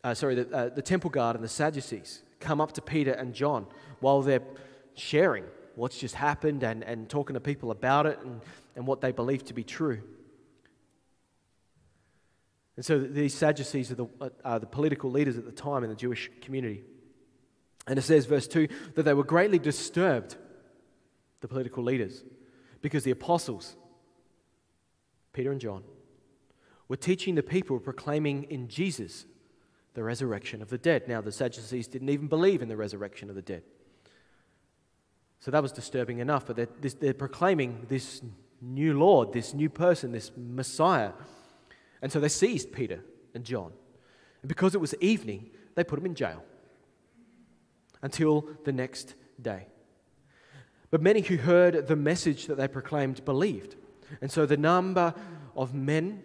uh, 0.04 0.14
sorry, 0.14 0.36
the, 0.36 0.56
uh, 0.56 0.70
the 0.70 0.82
temple 0.82 1.10
guard 1.10 1.36
and 1.36 1.44
the 1.44 1.50
Sadducees 1.50 2.22
come 2.40 2.62
up 2.62 2.74
to 2.74 2.82
Peter 2.82 3.12
and 3.12 3.34
John 3.34 3.66
while 4.02 4.22
they're 4.22 4.44
sharing 4.94 5.46
what's 5.76 5.98
just 5.98 6.16
happened 6.16 6.64
and, 6.64 6.84
and 6.84 7.10
talking 7.10 7.34
to 7.34 7.40
people 7.40 7.72
about 7.72 8.06
it 8.06 8.20
and, 8.24 8.42
and 8.76 8.86
what 8.86 9.02
they 9.02 9.12
believe 9.12 9.44
to 9.46 9.54
be 9.54 9.64
true. 9.64 10.02
And 12.75 12.86
so 12.86 13.00
these 13.00 13.34
Sadducees 13.34 13.92
are 13.92 13.96
the, 13.96 14.08
uh, 14.20 14.30
are 14.46 14.60
the 14.60 14.66
political 14.66 15.12
leaders 15.12 15.38
at 15.38 15.46
the 15.46 15.51
time 15.51 15.84
in 15.84 15.90
the 15.90 15.96
Jewish 15.96 16.30
community. 16.42 16.84
And 17.88 17.98
it 17.98 18.04
says, 18.04 18.25
verse 18.25 18.48
2, 18.48 18.68
that 18.96 19.04
they 19.04 19.13
were 19.13 19.24
greatly 19.24 19.60
disturbed, 19.60 20.38
the 21.42 21.48
political 21.48 21.84
leaders, 21.84 22.24
because 22.82 23.04
the 23.04 23.12
apostles, 23.12 23.75
Peter 25.34 25.51
and 25.51 25.60
John, 25.60 25.84
were 26.88 26.98
teaching 26.98 27.36
the 27.36 27.44
people, 27.44 27.80
proclaiming 27.80 28.44
in 28.50 28.68
Jesus 28.68 29.25
the 29.94 30.04
resurrection 30.04 30.62
of 30.62 30.70
the 30.70 30.78
dead. 30.78 31.08
Now, 31.08 31.22
the 31.22 31.32
Sadducees 31.32 31.88
didn't 31.88 32.10
even 32.10 32.28
believe 32.28 32.62
in 32.62 32.70
the 32.70 32.78
resurrection 32.78 33.30
of 33.30 33.36
the 33.36 33.42
dead. 33.42 33.63
So 35.40 35.51
that 35.51 35.62
was 35.62 35.72
disturbing 35.72 36.20
enough, 36.20 36.46
but 36.46 36.56
they're, 36.56 36.68
they're 37.00 37.13
proclaiming 37.13 37.86
this 37.90 38.22
new 38.62 38.98
Lord, 38.98 39.34
this 39.34 39.54
new 39.54 39.70
person, 39.70 40.12
this 40.12 40.32
Messiah. 40.38 41.13
And 42.01 42.12
so 42.12 42.20
they 42.20 42.29
seized 42.29 42.72
Peter 42.72 43.03
and 43.34 43.43
John. 43.43 43.72
And 44.41 44.50
because 44.50 44.75
it 44.75 44.81
was 44.81 44.96
evening, 44.96 45.51
they 45.75 45.84
put 45.84 45.98
them 45.98 46.05
in 46.05 46.15
jail 46.15 46.43
until 48.01 48.48
the 48.63 48.72
next 48.72 49.13
day. 49.41 49.67
But 50.89 51.01
many 51.01 51.22
who 51.22 51.38
heard 51.38 51.88
the 51.88 51.96
message 51.96 52.48
that 52.48 52.55
they 52.55 52.67
proclaimed 52.67 53.24
believed. 53.24 53.75
And 54.20 54.31
so 54.31 54.46
the 54.46 54.58
number 54.58 55.13
of 55.55 55.74
men 55.74 56.24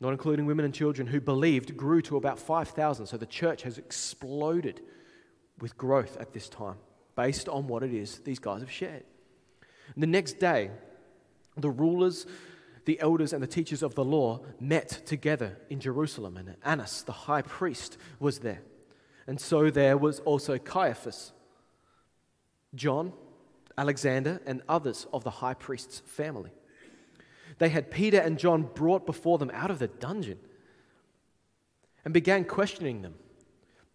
not 0.00 0.12
including 0.12 0.46
women 0.46 0.64
and 0.64 0.72
children 0.72 1.06
who 1.06 1.20
believed, 1.20 1.76
grew 1.76 2.00
to 2.02 2.16
about 2.16 2.38
5,000. 2.38 3.06
So 3.06 3.16
the 3.16 3.26
church 3.26 3.62
has 3.62 3.76
exploded 3.76 4.80
with 5.60 5.76
growth 5.76 6.16
at 6.18 6.32
this 6.32 6.48
time 6.48 6.76
based 7.16 7.48
on 7.48 7.68
what 7.68 7.82
it 7.82 7.92
is 7.92 8.20
these 8.20 8.38
guys 8.38 8.60
have 8.60 8.70
shared. 8.70 9.04
And 9.94 10.02
the 10.02 10.06
next 10.06 10.38
day, 10.38 10.70
the 11.56 11.68
rulers, 11.68 12.26
the 12.84 13.00
elders, 13.00 13.32
and 13.32 13.42
the 13.42 13.46
teachers 13.46 13.82
of 13.82 13.94
the 13.94 14.04
law 14.04 14.40
met 14.58 14.88
together 15.06 15.58
in 15.68 15.80
Jerusalem, 15.80 16.36
and 16.36 16.56
Annas, 16.64 17.02
the 17.02 17.12
high 17.12 17.42
priest, 17.42 17.98
was 18.18 18.40
there. 18.40 18.62
And 19.26 19.40
so 19.40 19.70
there 19.70 19.96
was 19.96 20.20
also 20.20 20.58
Caiaphas, 20.58 21.32
John, 22.74 23.12
Alexander, 23.78 24.40
and 24.46 24.62
others 24.68 25.06
of 25.12 25.24
the 25.24 25.30
high 25.30 25.54
priest's 25.54 26.00
family 26.00 26.50
they 27.60 27.68
had 27.68 27.90
Peter 27.90 28.18
and 28.18 28.38
John 28.38 28.62
brought 28.62 29.04
before 29.04 29.36
them 29.36 29.50
out 29.52 29.70
of 29.70 29.78
the 29.78 29.86
dungeon 29.86 30.38
and 32.04 32.14
began 32.14 32.44
questioning 32.44 33.02
them. 33.02 33.14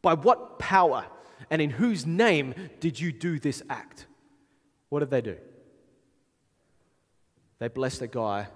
By 0.04 0.14
what 0.14 0.60
power 0.60 1.08
and 1.50 1.62
in 1.62 1.72
whose 1.72 2.06
name 2.06 2.54
did 2.80 3.00
you 3.00 3.12
do 3.12 3.40
this 3.40 3.64
act? 3.68 4.06
What 4.90 5.00
did 5.00 5.10
they 5.10 5.22
do? 5.22 5.38
They 7.58 7.68
blessed 7.68 8.02
the 8.02 8.08
guy 8.08 8.48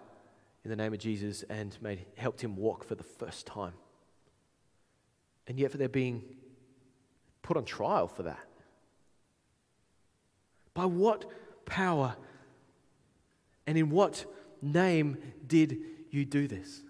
in 0.64 0.70
the 0.70 0.76
name 0.76 0.94
of 0.94 1.00
Jesus 1.00 1.44
and 1.44 1.78
made, 1.82 2.06
helped 2.16 2.42
him 2.42 2.56
walk 2.56 2.84
for 2.84 2.96
the 2.96 3.04
first 3.04 3.46
time. 3.46 3.74
And 5.48 5.60
yet, 5.60 5.72
they're 5.72 5.90
being 5.90 6.24
put 7.42 7.58
on 7.58 7.66
trial 7.66 8.08
for 8.08 8.24
that. 8.24 8.46
By 10.74 10.86
what 10.86 11.26
power 11.66 12.16
and 13.66 13.78
in 13.78 13.90
what 13.90 14.26
name 14.62 15.18
did 15.46 15.80
you 16.12 16.26
do 16.26 16.48
this? 16.48 16.82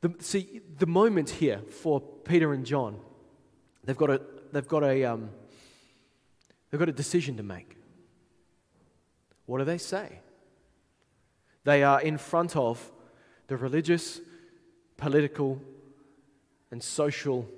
The, 0.00 0.14
see, 0.18 0.60
the 0.78 0.86
moment 0.86 1.30
here 1.30 1.60
for 1.70 2.00
Peter 2.00 2.52
and 2.52 2.66
John, 2.66 2.98
they've 3.84 3.96
got 3.96 4.10
a, 4.10 4.20
they've 4.52 4.68
got 4.68 4.82
a, 4.82 5.04
um, 5.04 5.30
they've 6.70 6.78
got 6.78 6.88
a 6.88 6.92
decision 6.92 7.36
to 7.36 7.42
make. 7.42 7.76
What 9.46 9.58
do 9.58 9.64
they 9.64 9.78
say? 9.78 10.20
They 11.64 11.82
are 11.82 12.00
in 12.00 12.18
front 12.18 12.56
of 12.56 12.90
the 13.48 13.56
religious, 13.56 14.20
political, 14.96 15.60
and 16.70 16.82
social 16.82 17.48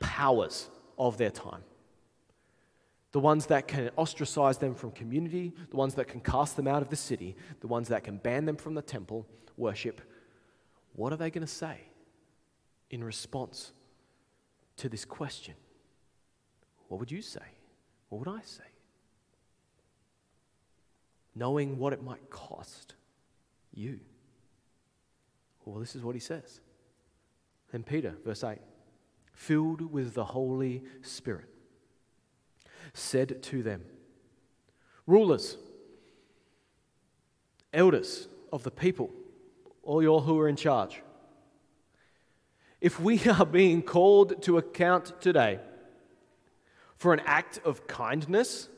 powers 0.00 0.68
of 0.98 1.18
their 1.18 1.30
time 1.30 1.62
the 3.12 3.20
ones 3.20 3.46
that 3.46 3.66
can 3.66 3.88
ostracize 3.96 4.58
them 4.58 4.74
from 4.74 4.90
community, 4.90 5.54
the 5.70 5.76
ones 5.76 5.94
that 5.94 6.06
can 6.06 6.20
cast 6.20 6.54
them 6.54 6.68
out 6.68 6.82
of 6.82 6.90
the 6.90 6.96
city, 6.96 7.34
the 7.60 7.66
ones 7.66 7.88
that 7.88 8.04
can 8.04 8.18
ban 8.18 8.44
them 8.44 8.56
from 8.56 8.74
the 8.74 8.82
temple 8.82 9.26
worship, 9.56 10.02
what 10.92 11.14
are 11.14 11.16
they 11.16 11.30
going 11.30 11.46
to 11.46 11.50
say 11.50 11.80
in 12.90 13.02
response 13.02 13.72
to 14.76 14.90
this 14.90 15.06
question? 15.06 15.54
What 16.88 17.00
would 17.00 17.10
you 17.10 17.22
say? 17.22 17.40
What 18.10 18.18
would 18.18 18.28
I 18.28 18.42
say? 18.42 18.64
knowing 21.36 21.78
what 21.78 21.92
it 21.92 22.02
might 22.02 22.30
cost 22.30 22.94
you. 23.76 24.00
Well, 25.64 25.80
this 25.80 25.94
is 25.94 26.02
what 26.02 26.14
he 26.14 26.20
says. 26.20 26.60
Then 27.72 27.82
Peter, 27.82 28.14
verse 28.24 28.42
8, 28.42 28.58
filled 29.32 29.92
with 29.92 30.14
the 30.14 30.24
Holy 30.24 30.82
Spirit, 31.02 31.48
said 32.94 33.42
to 33.42 33.62
them, 33.62 33.84
Rulers, 35.06 35.56
elders 37.72 38.28
of 38.52 38.62
the 38.62 38.70
people, 38.70 39.10
all 39.82 40.02
y'all 40.02 40.20
who 40.20 40.38
are 40.38 40.48
in 40.48 40.56
charge, 40.56 41.02
if 42.80 43.00
we 43.00 43.20
are 43.28 43.46
being 43.46 43.82
called 43.82 44.42
to 44.42 44.58
account 44.58 45.20
today 45.20 45.60
for 46.96 47.12
an 47.12 47.20
act 47.26 47.58
of 47.64 47.86
kindness 47.86 48.68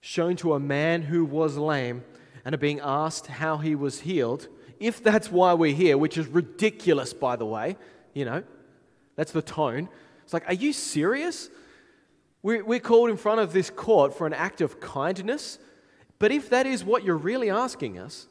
shown 0.00 0.36
to 0.36 0.54
a 0.54 0.60
man 0.60 1.02
who 1.02 1.24
was 1.24 1.56
lame 1.56 2.02
and 2.44 2.54
are 2.54 2.58
being 2.58 2.80
asked 2.80 3.26
how 3.26 3.58
he 3.58 3.74
was 3.74 4.00
healed, 4.00 4.48
if 4.78 5.02
that's 5.02 5.30
why 5.30 5.52
we're 5.54 5.74
here, 5.74 5.98
which 5.98 6.16
is 6.16 6.26
ridiculous, 6.26 7.12
by 7.12 7.36
the 7.36 7.46
way, 7.46 7.76
you 8.14 8.24
know, 8.24 8.42
that's 9.16 9.32
the 9.32 9.42
tone. 9.42 9.88
It's 10.24 10.32
like, 10.32 10.48
are 10.48 10.54
you 10.54 10.72
serious? 10.72 11.50
We're, 12.42 12.64
we're 12.64 12.80
called 12.80 13.10
in 13.10 13.16
front 13.16 13.40
of 13.40 13.52
this 13.52 13.68
court 13.68 14.16
for 14.16 14.26
an 14.26 14.32
act 14.32 14.60
of 14.60 14.80
kindness. 14.80 15.58
But 16.18 16.32
if 16.32 16.50
that 16.50 16.66
is 16.66 16.84
what 16.84 17.04
you're 17.04 17.16
really 17.16 17.50
asking 17.50 17.98
us, 17.98 18.26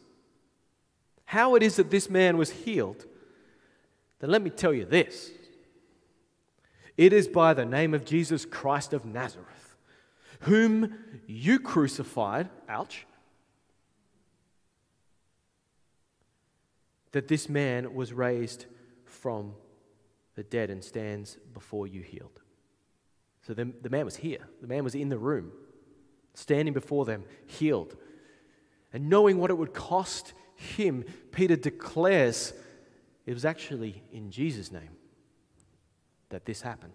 how 1.26 1.56
it 1.56 1.62
is 1.62 1.76
that 1.76 1.92
this 1.92 2.10
man 2.10 2.38
was 2.38 2.50
healed, 2.50 3.06
then 4.20 4.32
let 4.32 4.42
me 4.42 4.50
tell 4.50 4.74
you 4.74 4.86
this 4.86 5.32
it 6.98 7.14
is 7.14 7.28
by 7.28 7.54
the 7.54 7.66
name 7.66 7.94
of 7.94 8.04
Jesus 8.04 8.46
Christ 8.46 8.92
of 8.92 9.06
Nazareth, 9.06 9.78
whom 10.42 10.96
you 11.28 11.60
crucified, 11.60 12.50
ouch, 12.68 13.06
that 17.12 17.28
this 17.28 17.50
man 17.50 17.94
was 17.94 18.14
raised 18.14 18.66
from 19.06 19.54
the 20.36 20.44
dead 20.44 20.70
and 20.70 20.84
stands 20.84 21.38
before 21.54 21.88
you 21.88 22.02
healed. 22.02 22.42
So 23.42 23.54
the, 23.54 23.72
the 23.82 23.90
man 23.90 24.06
was 24.06 24.18
here, 24.18 24.48
the 24.62 24.68
man 24.68 24.84
was 24.84 24.96
in 24.96 25.10
the 25.10 25.18
room, 25.18 25.52
standing 26.34 26.74
before 26.74 27.06
them, 27.06 27.24
healed. 27.48 27.96
And 28.94 29.10
knowing 29.10 29.38
what 29.38 29.50
it 29.50 29.58
would 29.58 29.74
cost 29.74 30.34
him, 30.56 31.04
Peter 31.32 31.56
declares 31.56 32.54
it 33.26 33.34
was 33.34 33.46
actually 33.46 34.04
in 34.12 34.32
Jesus' 34.32 34.72
name 34.72 34.90
that 36.30 36.46
this 36.46 36.62
happened. 36.62 36.94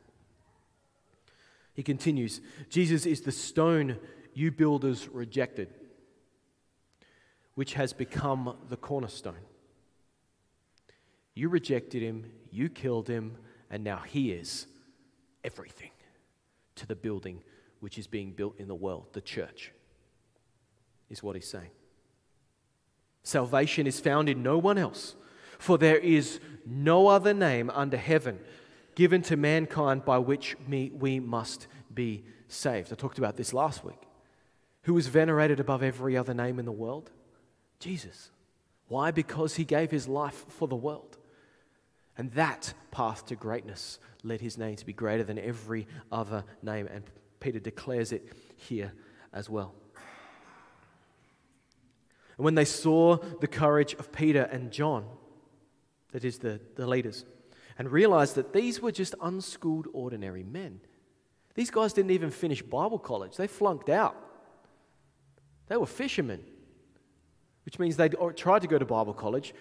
He 1.75 1.83
continues 1.83 2.41
Jesus 2.69 3.05
is 3.05 3.23
the 3.23 3.33
stone 3.33 3.99
you 4.33 4.51
builders 4.51 5.09
rejected, 5.09 5.69
which 7.55 7.75
has 7.75 7.93
become 7.93 8.57
the 8.69 8.77
cornerstone. 8.77 9.35
You 11.35 11.49
rejected 11.49 12.03
him, 12.03 12.31
you 12.51 12.69
killed 12.69 13.09
him, 13.09 13.37
and 13.71 13.83
now 13.83 13.99
he 14.07 14.31
is 14.31 14.67
everything 15.43 15.91
to 16.77 16.87
the 16.87 16.95
building 16.95 17.43
which 17.81 17.99
is 17.99 18.07
being 18.07 18.33
built 18.33 18.59
in 18.59 18.69
the 18.69 18.75
world, 18.75 19.07
the 19.13 19.21
church, 19.21 19.73
is 21.11 21.23
what 21.23 21.35
he's 21.35 21.49
saying. 21.49 21.71
Salvation 23.23 23.87
is 23.87 24.01
found 24.01 24.29
in 24.29 24.43
no 24.43 24.59
one 24.59 24.79
else, 24.79 25.17
for 25.59 25.77
there 25.77 25.99
is 25.99 26.41
no 26.65 27.09
other 27.09 27.35
name 27.35 27.71
under 27.71 27.97
heaven 27.97 28.39
given 28.95 29.23
to 29.23 29.37
mankind 29.37 30.05
by 30.05 30.19
which 30.19 30.57
we 30.69 31.21
must 31.21 31.67
be 31.93 32.25
saved. 32.49 32.93
I 32.93 32.95
talked 32.95 33.19
about 33.19 33.37
this 33.37 33.53
last 33.53 33.85
week. 33.85 34.01
Who 34.83 34.97
is 34.99 35.09
venerated 35.09 35.61
above 35.61 35.83
every 35.83 36.17
other 36.17 36.35
name 36.35 36.59
in 36.59 36.65
the 36.65 36.73
world? 36.73 37.11
Jesus. 37.81 38.31
Why? 38.89 39.11
Because 39.11 39.57
he 39.57 39.65
gave 39.65 39.91
his 39.91 40.07
life 40.07 40.45
for 40.49 40.69
the 40.69 40.77
world. 40.77 41.17
And 42.17 42.31
that 42.33 42.75
path 42.91 43.27
to 43.27 43.37
greatness 43.37 43.99
led 44.23 44.41
his 44.41 44.57
name 44.57 44.77
to 44.77 44.87
be 44.87 44.93
greater 44.93 45.25
than 45.25 45.39
every 45.39 45.87
other 46.13 46.45
name. 46.63 46.87
And 46.87 47.05
Peter 47.41 47.59
declares 47.59 48.13
it 48.13 48.33
here 48.57 48.93
as 49.33 49.51
well. 49.51 49.75
And 52.37 52.45
when 52.45 52.55
they 52.55 52.65
saw 52.65 53.17
the 53.17 53.47
courage 53.47 53.95
of 53.95 54.13
Peter 54.13 54.43
and 54.43 54.71
John, 54.71 55.07
that 56.13 56.25
is, 56.25 56.39
the, 56.39 56.61
the 56.77 56.87
leaders, 56.87 57.25
and 57.79 57.91
realized 57.91 58.37
that 58.37 58.53
these 58.53 58.81
were 58.81 58.93
just 58.93 59.15
unschooled, 59.21 59.89
ordinary 59.93 60.45
men. 60.45 60.81
These 61.55 61.71
guys 61.71 61.93
didn't 61.93 62.13
even 62.13 62.31
finish 62.31 62.63
Bible 62.63 62.99
college, 62.99 63.37
they 63.37 63.47
flunked 63.47 63.89
out. 63.89 64.17
They 65.67 65.77
were 65.77 65.87
fishermen, 65.87 66.45
which 67.65 67.79
means 67.79 67.97
they 67.97 68.11
tried 68.37 68.63
to 68.63 68.69
go 68.69 68.79
to 68.79 68.85
Bible 68.85 69.15
college, 69.15 69.55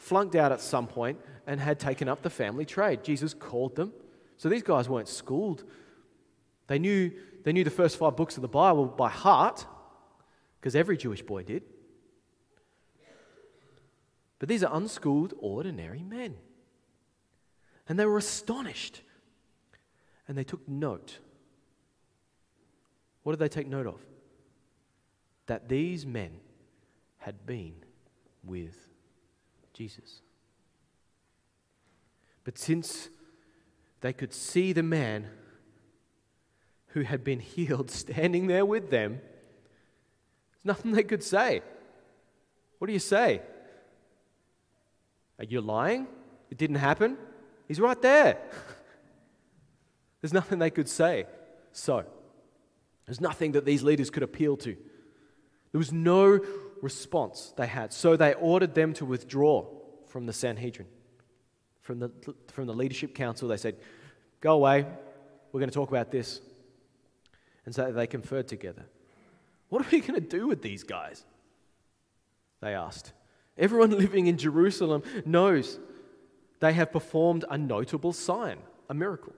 flunked 0.00 0.34
out 0.34 0.50
at 0.50 0.60
some 0.60 0.86
point, 0.86 1.18
and 1.46 1.60
had 1.60 1.78
taken 1.78 2.08
up 2.08 2.22
the 2.22 2.30
family 2.30 2.64
trade. 2.64 3.04
Jesus 3.04 3.34
called 3.34 3.76
them. 3.76 3.92
So 4.36 4.48
these 4.48 4.62
guys 4.62 4.88
weren't 4.88 5.08
schooled. 5.08 5.64
They 6.66 6.78
knew, 6.78 7.12
they 7.44 7.52
knew 7.52 7.64
the 7.64 7.70
first 7.70 7.98
five 7.98 8.16
books 8.16 8.36
of 8.36 8.42
the 8.42 8.48
Bible 8.48 8.86
by 8.86 9.10
heart, 9.10 9.66
because 10.58 10.74
every 10.74 10.96
Jewish 10.96 11.22
boy 11.22 11.42
did. 11.42 11.62
But 14.38 14.48
these 14.48 14.64
are 14.64 14.74
unschooled, 14.74 15.34
ordinary 15.38 16.02
men. 16.02 16.36
And 17.86 17.98
they 17.98 18.06
were 18.06 18.16
astonished. 18.16 19.02
And 20.26 20.38
they 20.38 20.44
took 20.44 20.66
note. 20.66 21.18
What 23.22 23.32
did 23.32 23.38
they 23.38 23.48
take 23.48 23.66
note 23.68 23.86
of? 23.86 24.00
That 25.46 25.68
these 25.68 26.06
men 26.06 26.40
had 27.18 27.44
been 27.44 27.74
with 28.42 28.89
Jesus. 29.80 30.20
But 32.44 32.58
since 32.58 33.08
they 34.02 34.12
could 34.12 34.34
see 34.34 34.74
the 34.74 34.82
man 34.82 35.26
who 36.88 37.00
had 37.00 37.24
been 37.24 37.40
healed 37.54 37.90
standing 37.90 38.46
there 38.46 38.66
with 38.66 38.90
them, 38.90 39.22
there's 40.52 40.66
nothing 40.66 40.92
they 40.92 41.02
could 41.02 41.22
say. 41.22 41.62
What 42.78 42.88
do 42.88 42.92
you 42.92 42.98
say? 42.98 43.40
Are 45.38 45.46
you 45.46 45.62
lying? 45.62 46.06
It 46.50 46.58
didn't 46.58 46.76
happen? 46.76 47.16
He's 47.66 47.80
right 47.80 48.02
there. 48.02 48.36
There's 50.20 50.34
nothing 50.34 50.58
they 50.58 50.68
could 50.68 50.90
say. 50.90 51.24
So, 51.72 52.04
there's 53.06 53.22
nothing 53.22 53.52
that 53.52 53.64
these 53.64 53.82
leaders 53.82 54.10
could 54.10 54.22
appeal 54.22 54.58
to. 54.58 54.76
There 55.72 55.78
was 55.78 55.92
no 55.92 56.40
response 56.82 57.52
they 57.56 57.66
had. 57.66 57.92
So 57.92 58.16
they 58.16 58.34
ordered 58.34 58.74
them 58.74 58.92
to 58.94 59.04
withdraw 59.04 59.66
from 60.06 60.26
the 60.26 60.32
Sanhedrin, 60.32 60.88
from 61.80 61.98
the, 61.98 62.10
from 62.52 62.66
the 62.66 62.74
leadership 62.74 63.14
council. 63.14 63.48
They 63.48 63.56
said, 63.56 63.76
Go 64.40 64.54
away. 64.54 64.86
We're 65.52 65.60
going 65.60 65.70
to 65.70 65.74
talk 65.74 65.90
about 65.90 66.10
this. 66.10 66.40
And 67.66 67.74
so 67.74 67.92
they 67.92 68.06
conferred 68.06 68.48
together. 68.48 68.86
What 69.68 69.82
are 69.82 69.88
we 69.90 70.00
going 70.00 70.14
to 70.14 70.20
do 70.20 70.46
with 70.46 70.62
these 70.62 70.82
guys? 70.82 71.24
They 72.60 72.74
asked. 72.74 73.12
Everyone 73.58 73.90
living 73.98 74.26
in 74.26 74.38
Jerusalem 74.38 75.02
knows 75.24 75.78
they 76.60 76.72
have 76.72 76.92
performed 76.92 77.44
a 77.50 77.58
notable 77.58 78.12
sign, 78.12 78.58
a 78.88 78.94
miracle. 78.94 79.34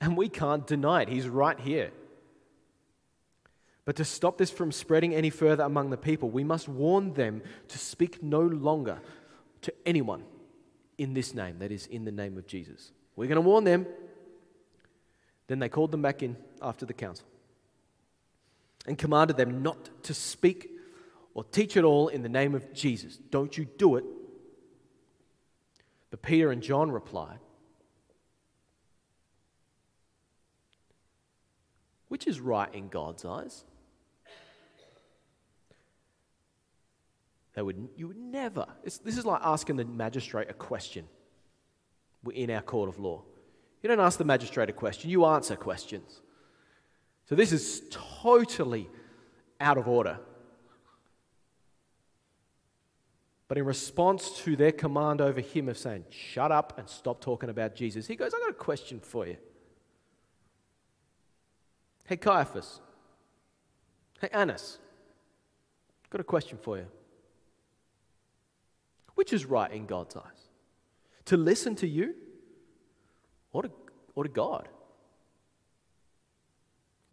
And 0.00 0.16
we 0.16 0.28
can't 0.28 0.66
deny 0.66 1.02
it. 1.02 1.08
He's 1.08 1.28
right 1.28 1.58
here. 1.58 1.90
But 3.86 3.96
to 3.96 4.04
stop 4.04 4.36
this 4.36 4.50
from 4.50 4.72
spreading 4.72 5.14
any 5.14 5.30
further 5.30 5.62
among 5.62 5.90
the 5.90 5.96
people, 5.96 6.28
we 6.28 6.44
must 6.44 6.68
warn 6.68 7.14
them 7.14 7.40
to 7.68 7.78
speak 7.78 8.20
no 8.20 8.40
longer 8.40 8.98
to 9.62 9.72
anyone 9.86 10.24
in 10.98 11.14
this 11.14 11.32
name, 11.32 11.60
that 11.60 11.70
is, 11.70 11.86
in 11.86 12.04
the 12.04 12.12
name 12.12 12.36
of 12.36 12.46
Jesus. 12.48 12.90
We're 13.14 13.28
going 13.28 13.36
to 13.36 13.48
warn 13.48 13.62
them. 13.62 13.86
Then 15.46 15.60
they 15.60 15.68
called 15.68 15.92
them 15.92 16.02
back 16.02 16.24
in 16.24 16.36
after 16.60 16.84
the 16.84 16.92
council 16.92 17.26
and 18.88 18.98
commanded 18.98 19.36
them 19.36 19.62
not 19.62 20.02
to 20.02 20.14
speak 20.14 20.68
or 21.32 21.44
teach 21.44 21.76
at 21.76 21.84
all 21.84 22.08
in 22.08 22.22
the 22.22 22.28
name 22.28 22.56
of 22.56 22.72
Jesus. 22.74 23.16
Don't 23.30 23.56
you 23.56 23.66
do 23.78 23.94
it. 23.96 24.04
But 26.10 26.22
Peter 26.22 26.50
and 26.50 26.60
John 26.60 26.90
replied, 26.90 27.38
Which 32.08 32.26
is 32.26 32.40
right 32.40 32.72
in 32.74 32.88
God's 32.88 33.24
eyes? 33.24 33.64
They 37.56 37.62
would, 37.62 37.88
you 37.96 38.06
would 38.06 38.18
never. 38.18 38.66
this 38.84 39.00
is 39.04 39.26
like 39.26 39.40
asking 39.42 39.76
the 39.76 39.84
magistrate 39.84 40.48
a 40.48 40.54
question 40.54 41.06
in 42.32 42.50
our 42.50 42.62
court 42.62 42.88
of 42.88 43.00
law. 43.00 43.22
You 43.82 43.88
don't 43.88 43.98
ask 43.98 44.18
the 44.18 44.24
magistrate 44.24 44.68
a 44.68 44.72
question, 44.72 45.10
you 45.10 45.24
answer 45.24 45.56
questions. 45.56 46.20
So 47.28 47.34
this 47.34 47.50
is 47.50 47.82
totally 47.90 48.88
out 49.60 49.78
of 49.78 49.88
order. 49.88 50.18
But 53.48 53.58
in 53.58 53.64
response 53.64 54.38
to 54.42 54.54
their 54.54 54.72
command 54.72 55.20
over 55.20 55.40
him 55.40 55.68
of 55.68 55.78
saying, 55.78 56.04
shut 56.10 56.52
up 56.52 56.78
and 56.78 56.88
stop 56.88 57.20
talking 57.20 57.48
about 57.48 57.74
Jesus, 57.74 58.06
he 58.06 58.16
goes, 58.16 58.34
I've 58.34 58.40
got 58.40 58.50
a 58.50 58.54
question 58.54 59.00
for 59.00 59.26
you. 59.26 59.36
Hey, 62.04 62.16
Caiaphas, 62.16 62.80
Hey, 64.20 64.28
Annas, 64.32 64.78
I've 66.04 66.10
got 66.10 66.20
a 66.20 66.24
question 66.24 66.58
for 66.58 66.78
you. 66.78 66.86
Which 69.16 69.32
is 69.32 69.44
right 69.44 69.72
in 69.72 69.86
God's 69.86 70.14
eyes? 70.14 70.48
To 71.24 71.36
listen 71.36 71.74
to 71.76 71.88
you 71.88 72.14
or 73.52 73.62
to, 73.64 73.70
or 74.14 74.22
to 74.22 74.30
God? 74.30 74.68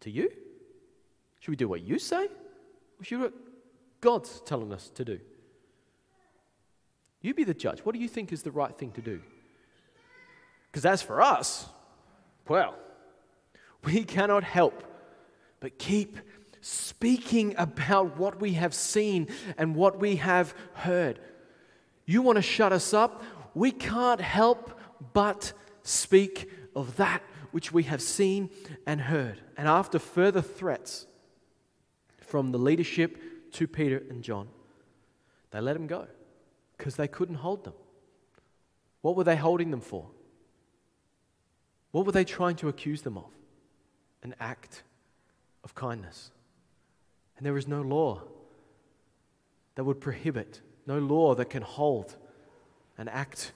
To 0.00 0.10
you? 0.10 0.30
Should 1.40 1.50
we 1.50 1.56
do 1.56 1.66
what 1.66 1.82
you 1.82 1.98
say? 1.98 2.26
Or 2.26 3.04
should 3.04 3.18
we 3.18 3.24
what 3.24 3.34
God's 4.00 4.40
telling 4.42 4.72
us 4.72 4.90
to 4.94 5.04
do? 5.04 5.18
You 7.22 7.32
be 7.32 7.44
the 7.44 7.54
judge. 7.54 7.80
What 7.80 7.94
do 7.94 8.00
you 8.00 8.08
think 8.08 8.32
is 8.32 8.42
the 8.42 8.52
right 8.52 8.76
thing 8.76 8.92
to 8.92 9.00
do? 9.00 9.20
Because 10.70 10.84
as 10.84 11.00
for 11.00 11.22
us, 11.22 11.66
well, 12.48 12.74
we 13.84 14.04
cannot 14.04 14.44
help 14.44 14.84
but 15.58 15.78
keep 15.78 16.18
speaking 16.60 17.54
about 17.56 18.18
what 18.18 18.40
we 18.40 18.52
have 18.52 18.74
seen 18.74 19.28
and 19.56 19.74
what 19.74 19.98
we 19.98 20.16
have 20.16 20.54
heard. 20.74 21.18
You 22.06 22.22
want 22.22 22.36
to 22.36 22.42
shut 22.42 22.72
us 22.72 22.92
up? 22.92 23.22
We 23.54 23.70
can't 23.70 24.20
help 24.20 24.78
but 25.12 25.52
speak 25.82 26.50
of 26.74 26.96
that 26.96 27.22
which 27.52 27.72
we 27.72 27.84
have 27.84 28.02
seen 28.02 28.50
and 28.86 29.00
heard. 29.00 29.40
And 29.56 29.68
after 29.68 29.98
further 29.98 30.42
threats 30.42 31.06
from 32.18 32.50
the 32.50 32.58
leadership 32.58 33.52
to 33.52 33.68
Peter 33.68 34.02
and 34.10 34.22
John, 34.22 34.48
they 35.50 35.60
let 35.60 35.76
him 35.76 35.86
go 35.86 36.08
because 36.76 36.96
they 36.96 37.06
couldn't 37.06 37.36
hold 37.36 37.64
them. 37.64 37.74
What 39.02 39.16
were 39.16 39.24
they 39.24 39.36
holding 39.36 39.70
them 39.70 39.80
for? 39.80 40.08
What 41.92 42.06
were 42.06 42.12
they 42.12 42.24
trying 42.24 42.56
to 42.56 42.68
accuse 42.68 43.02
them 43.02 43.16
of? 43.16 43.30
An 44.24 44.34
act 44.40 44.82
of 45.62 45.74
kindness. 45.74 46.32
And 47.36 47.46
there 47.46 47.56
is 47.56 47.68
no 47.68 47.82
law 47.82 48.22
that 49.76 49.84
would 49.84 50.00
prohibit, 50.00 50.60
no 50.86 50.98
law 50.98 51.34
that 51.34 51.50
can 51.50 51.62
hold 51.62 52.16
an 52.98 53.08
act 53.08 53.52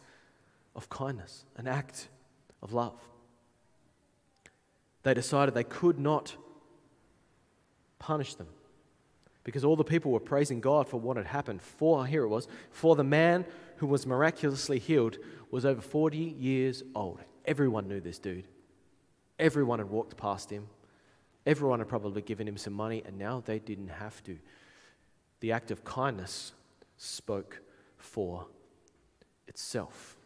of 0.75 0.89
kindness, 0.89 1.45
an 1.57 1.67
act 1.67 2.09
of 2.63 2.73
love. 2.73 2.99
They 5.03 5.15
decided 5.15 5.55
they 5.55 5.65
could 5.65 5.99
not 5.99 6.35
punish 7.99 8.35
them 8.35 8.49
because 9.45 9.65
all 9.65 9.77
the 9.77 9.85
people 9.85 10.13
were 10.13 10.21
praising 10.21 10.61
God 10.61 10.89
for 10.89 11.01
what 11.01 11.17
had 11.17 11.27
happened. 11.27 11.63
For, 11.63 12.07
here 12.07 12.25
it 12.25 12.29
was, 12.29 12.49
for 12.71 12.97
the 12.97 13.05
man 13.05 13.45
who 13.77 13.87
was 13.87 14.07
miraculously 14.07 14.79
healed 14.79 15.17
was 15.51 15.65
over 15.65 15.81
40 15.81 16.19
years 16.19 16.83
old. 16.95 17.21
Everyone 17.45 17.89
knew 17.89 18.01
this 18.01 18.19
dude. 18.19 18.45
Everyone 19.39 19.79
had 19.79 19.89
walked 19.89 20.17
past 20.17 20.51
him. 20.51 20.69
Everyone 21.47 21.79
had 21.79 21.89
probably 21.89 22.21
given 22.21 22.47
him 22.47 22.59
some 22.59 22.75
money, 22.75 23.03
and 23.07 23.19
now 23.19 23.43
they 23.47 23.59
didn't 23.59 23.89
have 23.89 24.23
to. 24.25 24.39
The 25.41 25.53
act 25.53 25.71
of 25.71 25.83
kindness 25.85 26.53
spoke 26.99 27.63
for 27.97 28.47
itself. 29.47 30.17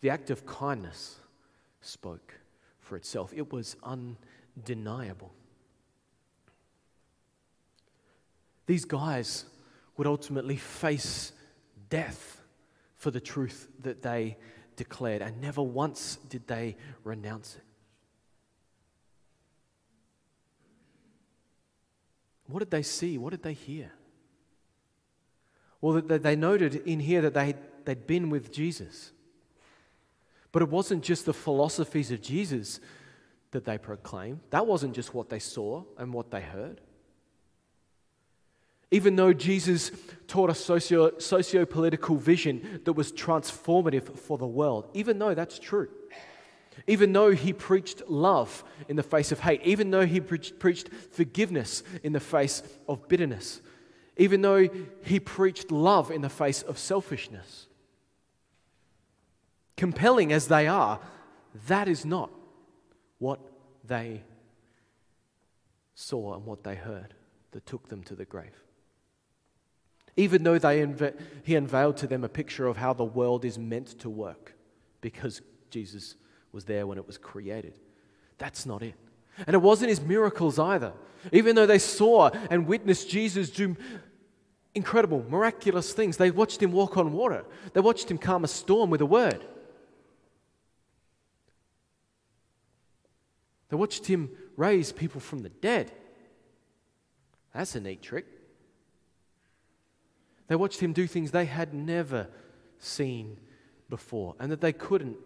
The 0.00 0.10
act 0.10 0.30
of 0.30 0.44
kindness 0.46 1.20
spoke 1.80 2.34
for 2.80 2.96
itself. 2.96 3.32
It 3.36 3.52
was 3.52 3.76
undeniable. 3.84 5.32
These 8.66 8.84
guys 8.84 9.44
would 9.96 10.06
ultimately 10.06 10.56
face 10.56 11.32
death 11.90 12.40
for 12.94 13.10
the 13.10 13.20
truth 13.20 13.68
that 13.82 14.02
they 14.02 14.36
declared, 14.76 15.22
and 15.22 15.40
never 15.40 15.62
once 15.62 16.16
did 16.28 16.46
they 16.46 16.76
renounce 17.04 17.56
it. 17.56 17.62
What 22.46 22.60
did 22.60 22.70
they 22.70 22.82
see? 22.82 23.18
What 23.18 23.30
did 23.30 23.42
they 23.42 23.52
hear? 23.52 23.92
Well, 25.80 26.00
that 26.00 26.22
they 26.22 26.36
noted 26.36 26.74
in 26.86 27.00
here 27.00 27.22
that 27.22 27.34
they, 27.34 27.54
they'd 27.84 28.06
been 28.06 28.30
with 28.30 28.52
Jesus. 28.52 29.12
But 30.52 30.62
it 30.62 30.68
wasn't 30.68 31.02
just 31.02 31.26
the 31.26 31.32
philosophies 31.32 32.10
of 32.10 32.20
Jesus 32.20 32.80
that 33.52 33.64
they 33.64 33.78
proclaimed, 33.78 34.40
that 34.50 34.66
wasn't 34.66 34.94
just 34.94 35.14
what 35.14 35.28
they 35.28 35.38
saw 35.38 35.84
and 35.98 36.12
what 36.12 36.30
they 36.30 36.40
heard. 36.40 36.80
Even 38.92 39.14
though 39.14 39.32
Jesus 39.32 39.92
taught 40.26 40.50
a 40.50 40.54
socio 40.54 41.64
political 41.64 42.16
vision 42.16 42.80
that 42.84 42.92
was 42.92 43.12
transformative 43.12 44.18
for 44.18 44.36
the 44.36 44.46
world, 44.46 44.88
even 44.94 45.18
though 45.18 45.34
that's 45.34 45.58
true, 45.58 45.88
even 46.86 47.12
though 47.12 47.30
he 47.30 47.52
preached 47.52 48.02
love 48.08 48.64
in 48.88 48.96
the 48.96 49.02
face 49.02 49.30
of 49.32 49.40
hate, 49.40 49.60
even 49.62 49.90
though 49.90 50.06
he 50.06 50.20
pre- 50.20 50.38
preached 50.38 50.88
forgiveness 51.12 51.82
in 52.02 52.12
the 52.12 52.20
face 52.20 52.62
of 52.88 53.06
bitterness, 53.08 53.60
even 54.20 54.42
though 54.42 54.68
he 55.02 55.18
preached 55.18 55.70
love 55.70 56.10
in 56.10 56.20
the 56.20 56.28
face 56.28 56.62
of 56.62 56.78
selfishness, 56.78 57.66
compelling 59.76 60.32
as 60.32 60.46
they 60.46 60.68
are, 60.68 61.00
that 61.66 61.88
is 61.88 62.04
not 62.04 62.30
what 63.18 63.40
they 63.84 64.22
saw 65.94 66.34
and 66.34 66.44
what 66.44 66.62
they 66.62 66.74
heard 66.76 67.14
that 67.52 67.66
took 67.66 67.88
them 67.88 68.02
to 68.04 68.14
the 68.14 68.24
grave 68.24 68.62
even 70.16 70.42
though 70.42 70.58
they 70.58 70.86
he 71.42 71.54
unveiled 71.54 71.96
to 71.96 72.06
them 72.06 72.24
a 72.24 72.28
picture 72.28 72.66
of 72.66 72.76
how 72.76 72.92
the 72.92 73.04
world 73.04 73.44
is 73.44 73.58
meant 73.58 73.98
to 74.00 74.10
work 74.10 74.54
because 75.00 75.40
Jesus 75.70 76.16
was 76.52 76.64
there 76.64 76.86
when 76.86 76.98
it 76.98 77.06
was 77.06 77.16
created. 77.16 77.78
That's 78.36 78.66
not 78.66 78.82
it. 78.82 78.94
And 79.46 79.54
it 79.54 79.62
wasn't 79.62 79.88
his 79.88 80.00
miracles 80.00 80.58
either. 80.58 80.92
Even 81.32 81.54
though 81.54 81.66
they 81.66 81.78
saw 81.78 82.30
and 82.50 82.66
witnessed 82.66 83.08
Jesus 83.08 83.50
do 83.50 83.76
incredible, 84.74 85.24
miraculous 85.28 85.92
things, 85.92 86.16
they 86.16 86.30
watched 86.30 86.62
him 86.62 86.72
walk 86.72 86.96
on 86.96 87.12
water, 87.12 87.44
they 87.72 87.80
watched 87.80 88.10
him 88.10 88.18
calm 88.18 88.44
a 88.44 88.48
storm 88.48 88.90
with 88.90 89.00
a 89.00 89.06
word. 89.06 89.44
They 93.68 93.76
watched 93.76 94.06
him 94.06 94.30
raise 94.56 94.90
people 94.90 95.20
from 95.20 95.40
the 95.40 95.48
dead. 95.48 95.92
That's 97.54 97.76
a 97.76 97.80
neat 97.80 98.02
trick. 98.02 98.26
They 100.48 100.56
watched 100.56 100.80
him 100.80 100.92
do 100.92 101.06
things 101.06 101.30
they 101.30 101.44
had 101.44 101.72
never 101.72 102.26
seen 102.80 103.38
before 103.88 104.34
and 104.40 104.50
that 104.50 104.60
they 104.60 104.72
couldn't 104.72 105.16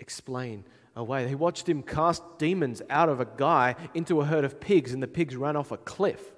explain 0.00 0.64
away. 0.96 1.24
They 1.24 1.34
watched 1.34 1.68
him 1.68 1.82
cast 1.82 2.22
demons 2.38 2.82
out 2.90 3.08
of 3.08 3.20
a 3.20 3.28
guy 3.36 3.76
into 3.94 4.20
a 4.20 4.24
herd 4.24 4.44
of 4.44 4.60
pigs, 4.60 4.92
and 4.92 5.02
the 5.02 5.08
pigs 5.08 5.36
ran 5.36 5.56
off 5.56 5.70
a 5.70 5.76
cliff. 5.76 6.32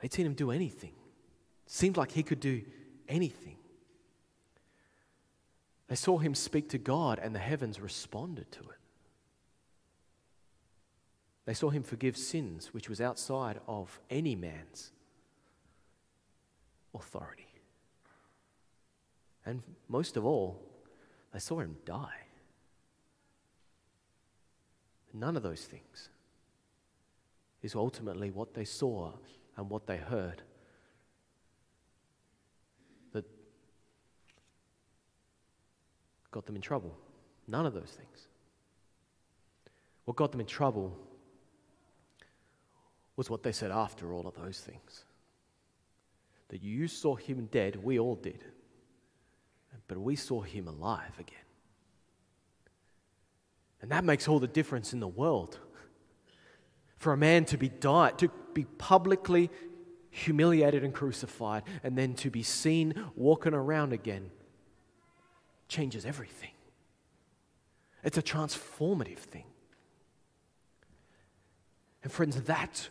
They'd 0.00 0.12
seen 0.12 0.26
him 0.26 0.34
do 0.34 0.50
anything. 0.50 0.92
seemed 1.66 1.96
like 1.96 2.12
he 2.12 2.22
could 2.22 2.40
do 2.40 2.62
anything. 3.08 3.56
They 5.88 5.96
saw 5.96 6.18
him 6.18 6.34
speak 6.34 6.68
to 6.70 6.78
God, 6.78 7.18
and 7.18 7.34
the 7.34 7.40
heavens 7.40 7.80
responded 7.80 8.50
to 8.52 8.60
it. 8.60 8.78
They 11.46 11.54
saw 11.54 11.70
him 11.70 11.82
forgive 11.82 12.16
sins 12.16 12.74
which 12.74 12.90
was 12.90 13.00
outside 13.00 13.58
of 13.66 13.98
any 14.10 14.36
man's 14.36 14.92
authority. 16.94 17.46
And 19.46 19.62
most 19.88 20.18
of 20.18 20.26
all, 20.26 20.60
they 21.32 21.38
saw 21.38 21.60
him 21.60 21.76
die. 21.86 22.26
None 25.14 25.38
of 25.38 25.42
those 25.42 25.64
things 25.64 26.10
is 27.62 27.74
ultimately 27.74 28.30
what 28.30 28.52
they 28.52 28.66
saw 28.66 29.12
and 29.58 29.68
what 29.68 29.86
they 29.86 29.96
heard. 29.96 30.40
That 33.12 33.24
got 36.30 36.46
them 36.46 36.56
in 36.56 36.62
trouble. 36.62 36.96
None 37.48 37.66
of 37.66 37.74
those 37.74 37.90
things. 37.90 38.28
What 40.04 40.16
got 40.16 40.30
them 40.30 40.40
in 40.40 40.46
trouble 40.46 40.96
was 43.16 43.28
what 43.28 43.42
they 43.42 43.52
said 43.52 43.72
after 43.72 44.14
all 44.14 44.28
of 44.28 44.36
those 44.36 44.60
things. 44.60 45.04
That 46.48 46.62
you 46.62 46.86
saw 46.86 47.16
him 47.16 47.48
dead, 47.50 47.82
we 47.82 47.98
all 47.98 48.14
did. 48.14 48.44
But 49.88 49.98
we 49.98 50.14
saw 50.16 50.40
him 50.40 50.68
alive 50.68 51.18
again. 51.18 51.36
And 53.82 53.90
that 53.90 54.04
makes 54.04 54.28
all 54.28 54.38
the 54.38 54.46
difference 54.46 54.92
in 54.92 55.00
the 55.00 55.08
world. 55.08 55.58
For 56.96 57.12
a 57.12 57.16
man 57.16 57.44
to 57.46 57.56
be 57.56 57.68
died, 57.68 58.18
to 58.18 58.30
be 58.54 58.64
publicly 58.64 59.50
humiliated 60.10 60.82
and 60.84 60.94
crucified, 60.94 61.62
and 61.82 61.96
then 61.96 62.14
to 62.14 62.30
be 62.30 62.42
seen 62.42 62.94
walking 63.14 63.54
around 63.54 63.92
again 63.92 64.30
changes 65.68 66.06
everything. 66.06 66.50
It's 68.02 68.16
a 68.16 68.22
transformative 68.22 69.18
thing. 69.18 69.44
And 72.02 72.12
friends, 72.12 72.40
that 72.42 72.88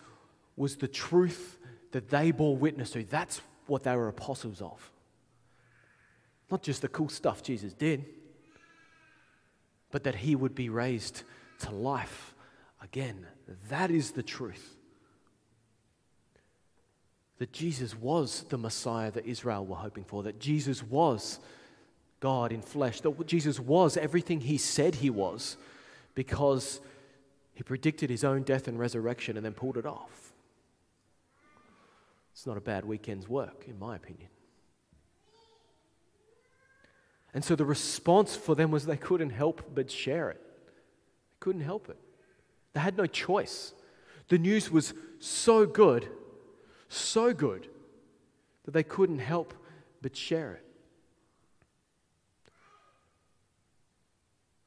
was 0.55 0.77
the 0.77 0.87
truth 0.87 1.57
that 1.91 2.09
they 2.09 2.31
bore 2.31 2.55
witness 2.55 2.91
to. 2.91 3.03
That's 3.03 3.41
what 3.65 3.83
they 3.83 3.95
were 3.95 4.07
apostles 4.07 4.61
of. 4.61 4.91
Not 6.51 6.61
just 6.61 6.81
the 6.81 6.87
cool 6.87 7.09
stuff 7.09 7.43
Jesus 7.43 7.73
did, 7.73 8.05
but 9.91 10.03
that 10.03 10.15
he 10.15 10.35
would 10.35 10.55
be 10.55 10.69
raised 10.69 11.23
to 11.59 11.71
life 11.71 12.35
again. 12.81 13.25
That 13.69 13.91
is 13.91 14.11
the 14.11 14.23
truth. 14.23 14.76
That 17.39 17.53
Jesus 17.53 17.95
was 17.95 18.43
the 18.49 18.57
Messiah 18.57 19.11
that 19.11 19.25
Israel 19.25 19.65
were 19.65 19.75
hoping 19.75 20.03
for, 20.03 20.23
that 20.23 20.39
Jesus 20.39 20.81
was 20.81 21.39
God 22.19 22.51
in 22.51 22.61
flesh, 22.61 23.01
that 23.01 23.27
Jesus 23.27 23.59
was 23.59 23.95
everything 23.95 24.41
he 24.41 24.57
said 24.57 24.95
he 24.95 25.09
was 25.09 25.57
because 26.15 26.81
he 27.53 27.63
predicted 27.63 28.09
his 28.09 28.23
own 28.23 28.43
death 28.43 28.67
and 28.67 28.79
resurrection 28.79 29.37
and 29.37 29.45
then 29.45 29.53
pulled 29.53 29.77
it 29.77 29.85
off. 29.85 30.33
It's 32.33 32.45
not 32.45 32.57
a 32.57 32.61
bad 32.61 32.85
weekend's 32.85 33.27
work, 33.27 33.65
in 33.67 33.79
my 33.79 33.95
opinion. 33.95 34.29
And 37.33 37.43
so 37.43 37.55
the 37.55 37.65
response 37.65 38.35
for 38.35 38.55
them 38.55 38.71
was 38.71 38.85
they 38.85 38.97
couldn't 38.97 39.31
help 39.31 39.61
but 39.73 39.91
share 39.91 40.29
it. 40.29 40.41
They 40.65 41.39
couldn't 41.39 41.61
help 41.61 41.89
it. 41.89 41.97
They 42.73 42.79
had 42.79 42.97
no 42.97 43.05
choice. 43.05 43.73
The 44.27 44.37
news 44.37 44.71
was 44.71 44.93
so 45.19 45.65
good, 45.65 46.07
so 46.89 47.33
good, 47.33 47.67
that 48.65 48.71
they 48.71 48.83
couldn't 48.83 49.19
help 49.19 49.53
but 50.01 50.15
share 50.15 50.53
it. 50.53 50.65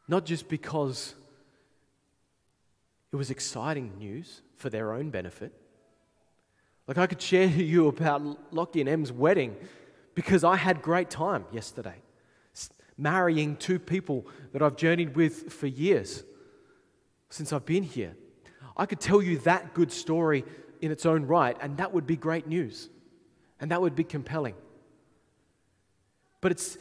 Not 0.08 0.24
just 0.24 0.48
because 0.48 1.14
it 3.12 3.16
was 3.16 3.30
exciting 3.30 3.98
news 3.98 4.42
for 4.56 4.70
their 4.70 4.92
own 4.92 5.10
benefit. 5.10 5.52
Like 6.86 6.98
I 6.98 7.06
could 7.06 7.22
share 7.22 7.48
to 7.48 7.62
you 7.62 7.88
about 7.88 8.52
Lockie 8.52 8.80
and 8.80 8.88
Em's 8.88 9.12
wedding 9.12 9.56
because 10.14 10.44
I 10.44 10.56
had 10.56 10.82
great 10.82 11.10
time 11.10 11.44
yesterday 11.52 11.96
marrying 13.00 13.56
two 13.56 13.78
people 13.78 14.26
that 14.52 14.60
I've 14.60 14.76
journeyed 14.76 15.16
with 15.16 15.52
for 15.52 15.66
years 15.66 16.22
since 17.30 17.52
I've 17.52 17.64
been 17.64 17.82
here. 17.82 18.14
I 18.76 18.86
could 18.86 19.00
tell 19.00 19.22
you 19.22 19.38
that 19.40 19.72
good 19.72 19.90
story 19.90 20.44
in 20.80 20.90
its 20.90 21.06
own 21.06 21.26
right, 21.26 21.56
and 21.60 21.76
that 21.76 21.92
would 21.92 22.06
be 22.06 22.16
great 22.16 22.46
news. 22.46 22.88
And 23.60 23.70
that 23.70 23.80
would 23.80 23.94
be 23.94 24.04
compelling. 24.04 24.54
But 26.40 26.52
it's, 26.52 26.78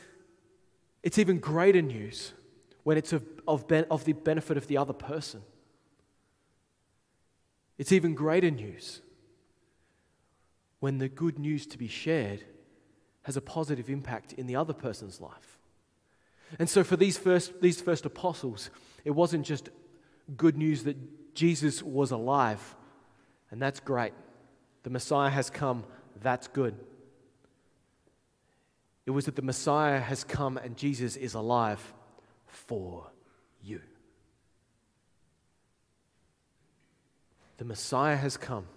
it's 1.03 1.17
even 1.17 1.39
greater 1.39 1.81
news 1.81 2.33
when 2.83 2.97
it's 2.97 3.11
of, 3.11 3.25
of, 3.47 3.67
ben, 3.67 3.85
of 3.91 4.05
the 4.05 4.13
benefit 4.13 4.57
of 4.57 4.67
the 4.67 4.77
other 4.77 4.93
person. 4.93 5.41
It's 7.77 7.91
even 7.91 8.15
greater 8.15 8.51
news 8.51 9.01
when 10.79 10.97
the 10.97 11.09
good 11.09 11.37
news 11.37 11.65
to 11.67 11.77
be 11.77 11.87
shared 11.87 12.43
has 13.23 13.35
a 13.35 13.41
positive 13.41 13.89
impact 13.89 14.33
in 14.33 14.47
the 14.47 14.55
other 14.55 14.73
person's 14.73 15.19
life. 15.19 15.59
And 16.57 16.69
so, 16.69 16.83
for 16.83 16.95
these 16.95 17.17
first, 17.17 17.61
these 17.61 17.79
first 17.79 18.05
apostles, 18.05 18.69
it 19.05 19.11
wasn't 19.11 19.45
just 19.45 19.69
good 20.35 20.57
news 20.57 20.83
that 20.83 20.97
Jesus 21.35 21.83
was 21.83 22.11
alive, 22.11 22.75
and 23.51 23.61
that's 23.61 23.79
great. 23.79 24.13
The 24.83 24.89
Messiah 24.89 25.29
has 25.29 25.49
come, 25.49 25.83
that's 26.21 26.47
good. 26.47 26.75
It 29.05 29.11
was 29.11 29.25
that 29.25 29.35
the 29.35 29.41
Messiah 29.41 29.99
has 29.99 30.23
come 30.23 30.57
and 30.57 30.77
Jesus 30.77 31.15
is 31.15 31.33
alive 31.33 31.93
for 32.45 33.09
you. 33.63 33.81
The 37.57 37.65
Messiah 37.65 38.15
has 38.15 38.37
come. 38.37 38.67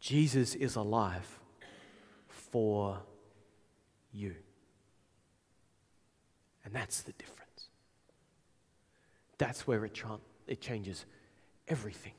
Jesus 0.00 0.54
is 0.54 0.76
alive 0.76 1.38
for 2.28 2.98
you. 4.12 4.34
And 6.64 6.74
that's 6.74 7.02
the 7.02 7.12
difference. 7.12 7.68
That's 9.38 9.66
where 9.66 9.84
it, 9.84 9.94
tra- 9.94 10.20
it 10.46 10.60
changes 10.60 11.04
everything. 11.68 12.14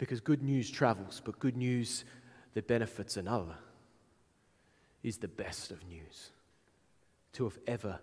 Because 0.00 0.20
good 0.22 0.42
news 0.42 0.70
travels, 0.70 1.20
but 1.22 1.38
good 1.38 1.58
news 1.58 2.06
that 2.54 2.66
benefits 2.66 3.18
another 3.18 3.56
is 5.02 5.18
the 5.18 5.28
best 5.28 5.70
of 5.70 5.86
news 5.86 6.30
to 7.34 7.44
have 7.44 7.58
ever 7.66 8.00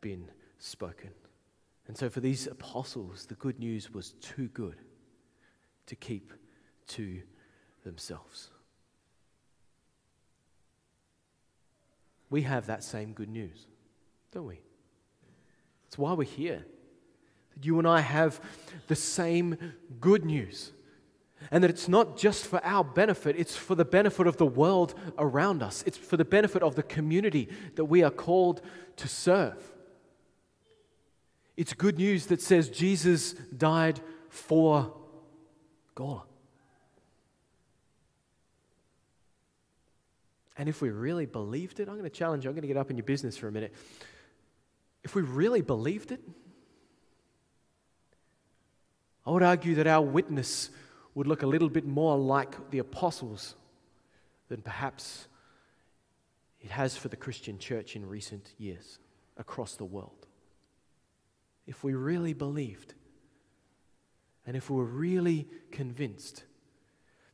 been 0.00 0.28
spoken. 0.58 1.10
And 1.86 1.96
so, 1.96 2.10
for 2.10 2.18
these 2.18 2.48
apostles, 2.48 3.26
the 3.26 3.36
good 3.36 3.60
news 3.60 3.94
was 3.94 4.14
too 4.20 4.48
good 4.48 4.78
to 5.86 5.94
keep 5.94 6.32
to 6.88 7.22
themselves. 7.84 8.50
we 12.30 12.42
have 12.42 12.66
that 12.66 12.84
same 12.84 13.12
good 13.12 13.28
news, 13.28 13.66
don't 14.32 14.46
we? 14.46 14.60
That's 15.84 15.98
why 15.98 16.12
we're 16.12 16.24
here. 16.24 16.64
That 17.54 17.64
you 17.64 17.78
and 17.78 17.88
I 17.88 18.00
have 18.00 18.40
the 18.86 18.96
same 18.96 19.56
good 20.00 20.24
news. 20.24 20.72
And 21.50 21.64
that 21.64 21.70
it's 21.70 21.88
not 21.88 22.16
just 22.16 22.46
for 22.46 22.64
our 22.64 22.84
benefit, 22.84 23.36
it's 23.38 23.56
for 23.56 23.74
the 23.74 23.84
benefit 23.84 24.26
of 24.26 24.36
the 24.36 24.46
world 24.46 24.94
around 25.18 25.62
us. 25.62 25.82
It's 25.86 25.96
for 25.96 26.16
the 26.16 26.24
benefit 26.24 26.62
of 26.62 26.74
the 26.74 26.82
community 26.82 27.48
that 27.76 27.86
we 27.86 28.02
are 28.02 28.10
called 28.10 28.60
to 28.96 29.08
serve. 29.08 29.56
It's 31.56 31.72
good 31.72 31.98
news 31.98 32.26
that 32.26 32.42
says 32.42 32.68
Jesus 32.68 33.32
died 33.32 34.00
for 34.28 34.94
God. 35.94 36.22
And 40.56 40.68
if 40.68 40.82
we 40.82 40.90
really 40.90 41.26
believed 41.26 41.78
it, 41.78 41.88
I'm 41.88 41.94
going 41.94 42.04
to 42.04 42.10
challenge 42.10 42.44
you, 42.44 42.50
I'm 42.50 42.54
going 42.54 42.62
to 42.62 42.68
get 42.68 42.76
up 42.76 42.90
in 42.90 42.96
your 42.96 43.04
business 43.04 43.36
for 43.36 43.46
a 43.48 43.52
minute. 43.52 43.72
If 45.04 45.14
we 45.14 45.22
really 45.22 45.62
believed 45.62 46.10
it, 46.10 46.20
I 49.24 49.30
would 49.30 49.42
argue 49.42 49.76
that 49.76 49.86
our 49.86 50.02
witness 50.02 50.70
would 51.18 51.26
look 51.26 51.42
a 51.42 51.46
little 51.46 51.68
bit 51.68 51.86
more 51.86 52.16
like 52.16 52.70
the 52.70 52.78
apostles 52.78 53.54
than 54.48 54.62
perhaps 54.62 55.28
it 56.60 56.70
has 56.70 56.96
for 56.96 57.08
the 57.08 57.16
Christian 57.16 57.58
church 57.58 57.94
in 57.94 58.08
recent 58.08 58.54
years 58.56 58.98
across 59.36 59.76
the 59.76 59.84
world. 59.84 60.26
If 61.66 61.84
we 61.84 61.94
really 61.94 62.32
believed, 62.32 62.94
and 64.46 64.56
if 64.56 64.70
we 64.70 64.76
were 64.76 64.84
really 64.84 65.46
convinced, 65.70 66.44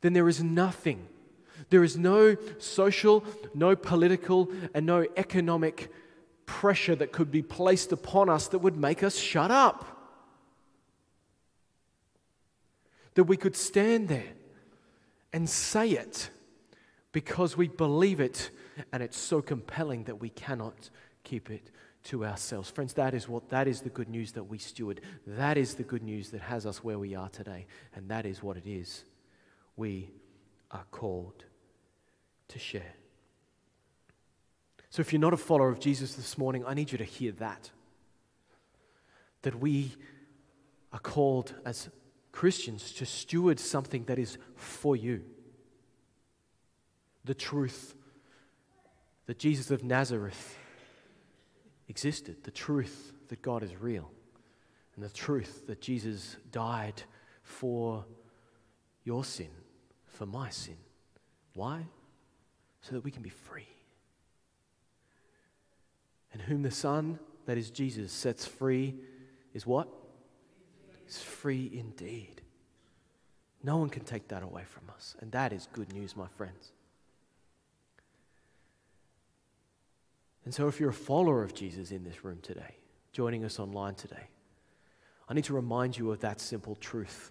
then 0.00 0.12
there 0.12 0.28
is 0.28 0.42
nothing 0.42 1.06
there 1.70 1.84
is 1.84 1.96
no 1.96 2.36
social, 2.58 3.24
no 3.54 3.76
political, 3.76 4.50
and 4.74 4.86
no 4.86 5.06
economic 5.16 5.90
pressure 6.46 6.94
that 6.96 7.12
could 7.12 7.30
be 7.30 7.42
placed 7.42 7.92
upon 7.92 8.28
us 8.28 8.48
that 8.48 8.58
would 8.58 8.76
make 8.76 9.02
us 9.02 9.16
shut 9.16 9.50
up. 9.50 9.93
That 13.14 13.24
we 13.24 13.36
could 13.36 13.56
stand 13.56 14.08
there 14.08 14.32
and 15.32 15.48
say 15.48 15.90
it 15.90 16.30
because 17.12 17.56
we 17.56 17.68
believe 17.68 18.20
it 18.20 18.50
and 18.92 19.02
it's 19.02 19.18
so 19.18 19.40
compelling 19.40 20.04
that 20.04 20.20
we 20.20 20.30
cannot 20.30 20.90
keep 21.22 21.50
it 21.50 21.70
to 22.04 22.24
ourselves. 22.24 22.70
Friends, 22.70 22.92
that 22.94 23.14
is 23.14 23.28
what 23.28 23.48
that 23.50 23.66
is 23.66 23.80
the 23.80 23.88
good 23.88 24.08
news 24.08 24.32
that 24.32 24.44
we 24.44 24.58
steward. 24.58 25.00
That 25.26 25.56
is 25.56 25.74
the 25.74 25.82
good 25.82 26.02
news 26.02 26.30
that 26.30 26.42
has 26.42 26.66
us 26.66 26.84
where 26.84 26.98
we 26.98 27.14
are 27.14 27.28
today, 27.30 27.66
and 27.94 28.08
that 28.10 28.26
is 28.26 28.42
what 28.42 28.56
it 28.56 28.66
is. 28.66 29.04
We 29.76 30.10
are 30.70 30.84
called 30.90 31.44
to 32.48 32.58
share. 32.58 32.94
So, 34.90 35.00
if 35.00 35.12
you're 35.12 35.20
not 35.20 35.32
a 35.32 35.38
follower 35.38 35.70
of 35.70 35.80
Jesus 35.80 36.14
this 36.14 36.36
morning, 36.36 36.64
I 36.66 36.74
need 36.74 36.92
you 36.92 36.98
to 36.98 37.04
hear 37.04 37.32
that. 37.32 37.70
That 39.42 39.58
we 39.58 39.92
are 40.92 41.00
called 41.00 41.54
as 41.64 41.88
Christians 42.34 42.90
to 42.94 43.06
steward 43.06 43.60
something 43.60 44.04
that 44.06 44.18
is 44.18 44.38
for 44.56 44.96
you. 44.96 45.22
The 47.24 47.32
truth 47.32 47.94
that 49.26 49.38
Jesus 49.38 49.70
of 49.70 49.84
Nazareth 49.84 50.58
existed, 51.88 52.42
the 52.42 52.50
truth 52.50 53.12
that 53.28 53.40
God 53.40 53.62
is 53.62 53.80
real, 53.80 54.10
and 54.96 55.04
the 55.04 55.10
truth 55.10 55.68
that 55.68 55.80
Jesus 55.80 56.36
died 56.50 57.04
for 57.44 58.04
your 59.04 59.24
sin 59.24 59.50
for 60.06 60.26
my 60.26 60.50
sin. 60.50 60.76
Why? 61.54 61.86
So 62.82 62.94
that 62.94 63.04
we 63.04 63.12
can 63.12 63.22
be 63.22 63.30
free. 63.30 63.68
And 66.32 66.42
whom 66.42 66.62
the 66.62 66.72
Son, 66.72 67.20
that 67.46 67.58
is 67.58 67.70
Jesus, 67.70 68.10
sets 68.10 68.44
free 68.44 68.96
is 69.54 69.64
what? 69.64 69.88
Is 71.06 71.22
free 71.22 71.70
indeed. 71.72 72.40
No 73.62 73.76
one 73.76 73.88
can 73.88 74.04
take 74.04 74.28
that 74.28 74.42
away 74.42 74.62
from 74.68 74.90
us. 74.94 75.16
And 75.20 75.32
that 75.32 75.52
is 75.52 75.68
good 75.72 75.92
news, 75.92 76.16
my 76.16 76.28
friends. 76.36 76.72
And 80.44 80.54
so, 80.54 80.68
if 80.68 80.78
you're 80.78 80.90
a 80.90 80.92
follower 80.92 81.42
of 81.42 81.54
Jesus 81.54 81.90
in 81.90 82.04
this 82.04 82.24
room 82.24 82.38
today, 82.42 82.76
joining 83.12 83.44
us 83.44 83.58
online 83.58 83.94
today, 83.94 84.28
I 85.28 85.34
need 85.34 85.44
to 85.44 85.54
remind 85.54 85.96
you 85.96 86.10
of 86.10 86.20
that 86.20 86.40
simple 86.40 86.76
truth 86.76 87.30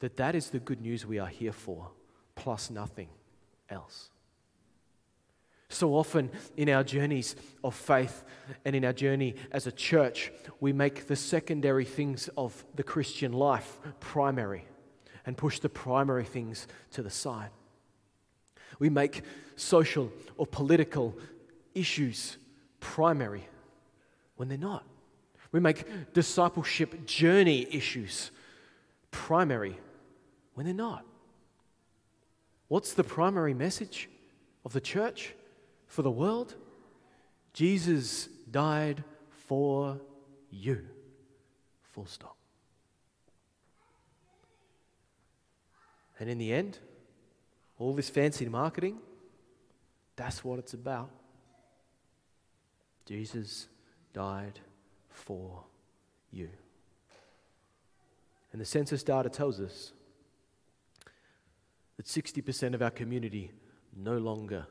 that 0.00 0.16
that 0.16 0.34
is 0.34 0.50
the 0.50 0.58
good 0.58 0.80
news 0.80 1.06
we 1.06 1.18
are 1.18 1.28
here 1.28 1.52
for, 1.52 1.88
plus 2.34 2.70
nothing 2.70 3.08
else. 3.70 4.10
So 5.72 5.94
often 5.94 6.30
in 6.56 6.68
our 6.68 6.84
journeys 6.84 7.34
of 7.64 7.74
faith 7.74 8.24
and 8.64 8.76
in 8.76 8.84
our 8.84 8.92
journey 8.92 9.36
as 9.52 9.66
a 9.66 9.72
church, 9.72 10.30
we 10.60 10.72
make 10.72 11.06
the 11.06 11.16
secondary 11.16 11.86
things 11.86 12.28
of 12.36 12.64
the 12.74 12.82
Christian 12.82 13.32
life 13.32 13.78
primary 13.98 14.66
and 15.24 15.36
push 15.36 15.60
the 15.60 15.70
primary 15.70 16.24
things 16.24 16.66
to 16.90 17.02
the 17.02 17.10
side. 17.10 17.48
We 18.78 18.90
make 18.90 19.22
social 19.56 20.12
or 20.36 20.46
political 20.46 21.16
issues 21.74 22.36
primary 22.80 23.48
when 24.36 24.48
they're 24.48 24.58
not. 24.58 24.84
We 25.52 25.60
make 25.60 26.12
discipleship 26.12 27.06
journey 27.06 27.66
issues 27.70 28.30
primary 29.10 29.78
when 30.52 30.66
they're 30.66 30.74
not. 30.74 31.06
What's 32.68 32.92
the 32.92 33.04
primary 33.04 33.54
message 33.54 34.10
of 34.66 34.74
the 34.74 34.80
church 34.80 35.34
for 35.92 36.00
the 36.00 36.10
world? 36.10 36.54
Jesus 37.52 38.26
died 38.50 39.04
for 39.28 40.00
you. 40.50 40.86
Full 41.92 42.06
stop. 42.06 42.34
And 46.18 46.30
in 46.30 46.38
the 46.38 46.50
end, 46.50 46.78
all 47.78 47.92
this 47.92 48.08
fancy 48.08 48.48
marketing, 48.48 49.00
that's 50.16 50.42
what 50.42 50.58
it's 50.58 50.72
about. 50.72 51.10
Jesus 53.04 53.68
died 54.14 54.60
for 55.10 55.62
you. 56.30 56.48
And 58.52 58.62
the 58.62 58.64
census 58.64 59.02
data 59.02 59.28
tells 59.28 59.60
us 59.60 59.92
that 61.98 62.06
60% 62.06 62.72
of 62.72 62.80
our 62.80 62.90
community 62.90 63.50
no 63.94 64.16
longer 64.16 64.66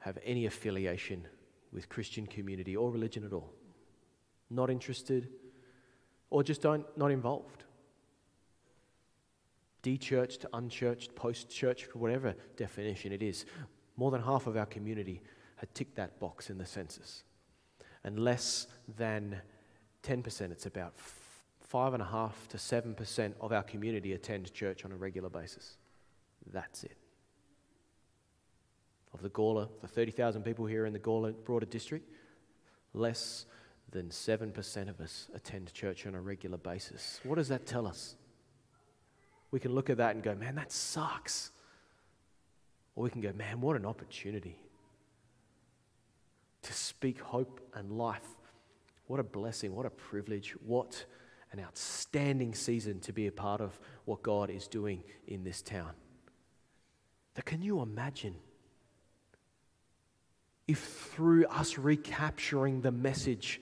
have 0.00 0.18
any 0.24 0.46
affiliation 0.46 1.26
with 1.72 1.88
Christian 1.88 2.26
community 2.26 2.76
or 2.76 2.90
religion 2.90 3.24
at 3.24 3.32
all. 3.32 3.52
Not 4.50 4.70
interested 4.70 5.28
or 6.30 6.42
just 6.42 6.62
don't, 6.62 6.84
not 6.96 7.10
involved. 7.10 7.64
De-churched, 9.82 10.44
unchurched, 10.52 11.14
post-churched, 11.14 11.94
whatever 11.94 12.34
definition 12.56 13.12
it 13.12 13.22
is. 13.22 13.46
More 13.96 14.10
than 14.10 14.22
half 14.22 14.46
of 14.46 14.56
our 14.56 14.66
community 14.66 15.22
had 15.56 15.74
ticked 15.74 15.96
that 15.96 16.18
box 16.20 16.50
in 16.50 16.58
the 16.58 16.66
census. 16.66 17.24
And 18.04 18.18
less 18.18 18.66
than 18.96 19.40
10%, 20.02 20.50
it's 20.50 20.66
about 20.66 20.94
five 21.60 21.94
and 21.94 22.02
a 22.02 22.06
half 22.06 22.48
to 22.48 22.58
seven 22.58 22.94
percent 22.94 23.36
of 23.40 23.52
our 23.52 23.62
community 23.62 24.12
attend 24.14 24.52
church 24.52 24.84
on 24.84 24.92
a 24.92 24.96
regular 24.96 25.28
basis. 25.28 25.76
That's 26.52 26.82
it. 26.84 26.96
Of 29.12 29.22
the 29.22 29.30
Gawler, 29.30 29.68
the 29.80 29.88
30,000 29.88 30.42
people 30.42 30.66
here 30.66 30.86
in 30.86 30.92
the 30.92 30.98
Gawler 30.98 31.34
broader 31.44 31.66
district, 31.66 32.08
less 32.94 33.46
than 33.90 34.08
7% 34.08 34.88
of 34.88 35.00
us 35.00 35.28
attend 35.34 35.72
church 35.72 36.06
on 36.06 36.14
a 36.14 36.20
regular 36.20 36.58
basis. 36.58 37.20
What 37.24 37.36
does 37.36 37.48
that 37.48 37.66
tell 37.66 37.86
us? 37.86 38.14
We 39.50 39.58
can 39.58 39.74
look 39.74 39.90
at 39.90 39.96
that 39.96 40.14
and 40.14 40.22
go, 40.22 40.34
man, 40.34 40.54
that 40.54 40.70
sucks. 40.70 41.50
Or 42.94 43.04
we 43.04 43.10
can 43.10 43.20
go, 43.20 43.32
man, 43.32 43.60
what 43.60 43.76
an 43.76 43.84
opportunity 43.84 44.56
to 46.62 46.72
speak 46.72 47.20
hope 47.20 47.60
and 47.74 47.90
life. 47.92 48.26
What 49.06 49.18
a 49.18 49.24
blessing, 49.24 49.74
what 49.74 49.86
a 49.86 49.90
privilege, 49.90 50.54
what 50.64 51.04
an 51.52 51.58
outstanding 51.58 52.54
season 52.54 53.00
to 53.00 53.12
be 53.12 53.26
a 53.26 53.32
part 53.32 53.60
of 53.60 53.80
what 54.04 54.22
God 54.22 54.50
is 54.50 54.68
doing 54.68 55.02
in 55.26 55.42
this 55.42 55.62
town. 55.62 55.90
But 57.34 57.44
can 57.44 57.60
you 57.60 57.80
imagine 57.80 58.36
if 60.70 60.78
through 60.78 61.44
us 61.46 61.78
recapturing 61.78 62.80
the 62.80 62.92
message 62.92 63.60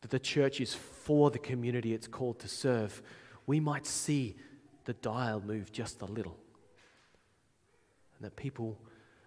that 0.00 0.10
the 0.10 0.18
church 0.18 0.58
is 0.58 0.72
for 0.72 1.30
the 1.30 1.38
community 1.38 1.92
it's 1.92 2.06
called 2.06 2.38
to 2.38 2.48
serve, 2.48 3.02
we 3.46 3.60
might 3.60 3.84
see 3.84 4.34
the 4.86 4.94
dial 4.94 5.42
move 5.44 5.70
just 5.72 6.00
a 6.00 6.06
little. 6.06 6.38
And 8.16 8.24
that 8.24 8.34
people 8.34 8.78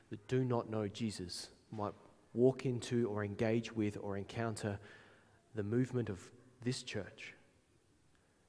that 0.09 0.27
do 0.27 0.43
not 0.43 0.67
know 0.67 0.87
Jesus 0.87 1.49
might 1.71 1.93
walk 2.33 2.65
into 2.65 3.07
or 3.07 3.23
engage 3.23 3.71
with 3.71 3.95
or 4.01 4.17
encounter 4.17 4.79
the 5.53 5.63
movement 5.63 6.09
of 6.09 6.19
this 6.63 6.81
church 6.81 7.35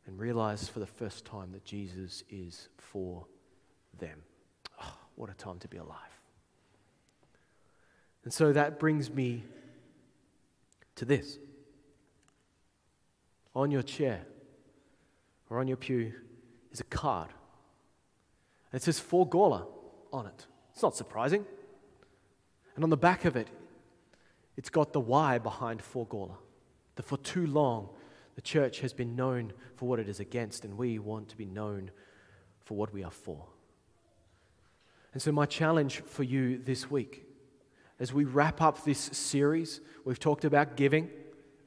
and 0.06 0.18
realize 0.18 0.66
for 0.66 0.80
the 0.80 0.86
first 0.86 1.26
time 1.26 1.52
that 1.52 1.66
Jesus 1.66 2.24
is 2.30 2.68
for 2.78 3.26
them. 3.98 4.22
Oh, 4.82 4.94
what 5.14 5.28
a 5.28 5.34
time 5.34 5.58
to 5.58 5.68
be 5.68 5.76
alive. 5.76 6.23
And 8.24 8.32
so 8.32 8.52
that 8.52 8.78
brings 8.78 9.10
me 9.10 9.44
to 10.96 11.04
this. 11.04 11.38
On 13.54 13.70
your 13.70 13.82
chair 13.82 14.22
or 15.48 15.60
on 15.60 15.68
your 15.68 15.76
pew 15.76 16.12
is 16.72 16.80
a 16.80 16.84
card. 16.84 17.28
And 18.72 18.80
it 18.80 18.84
says 18.84 18.98
for 18.98 19.28
Gawler 19.28 19.66
on 20.12 20.26
it. 20.26 20.46
It's 20.72 20.82
not 20.82 20.96
surprising. 20.96 21.44
And 22.74 22.82
on 22.82 22.90
the 22.90 22.96
back 22.96 23.24
of 23.24 23.36
it, 23.36 23.48
it's 24.56 24.70
got 24.70 24.92
the 24.92 25.00
why 25.00 25.38
behind 25.38 25.82
for 25.82 26.06
Gawler. 26.06 26.36
The 26.96 27.02
for 27.02 27.16
too 27.18 27.46
long 27.46 27.88
the 28.34 28.42
church 28.42 28.80
has 28.80 28.92
been 28.92 29.14
known 29.14 29.52
for 29.76 29.88
what 29.88 30.00
it 30.00 30.08
is 30.08 30.20
against, 30.20 30.64
and 30.64 30.76
we 30.76 30.98
want 30.98 31.28
to 31.28 31.36
be 31.36 31.44
known 31.44 31.90
for 32.64 32.76
what 32.76 32.92
we 32.92 33.04
are 33.04 33.10
for. 33.10 33.46
And 35.12 35.22
so, 35.22 35.30
my 35.30 35.46
challenge 35.46 36.00
for 36.00 36.24
you 36.24 36.58
this 36.58 36.90
week, 36.90 37.23
as 38.00 38.12
we 38.12 38.24
wrap 38.24 38.60
up 38.60 38.84
this 38.84 38.98
series, 38.98 39.80
we've 40.04 40.18
talked 40.18 40.44
about 40.44 40.76
giving. 40.76 41.10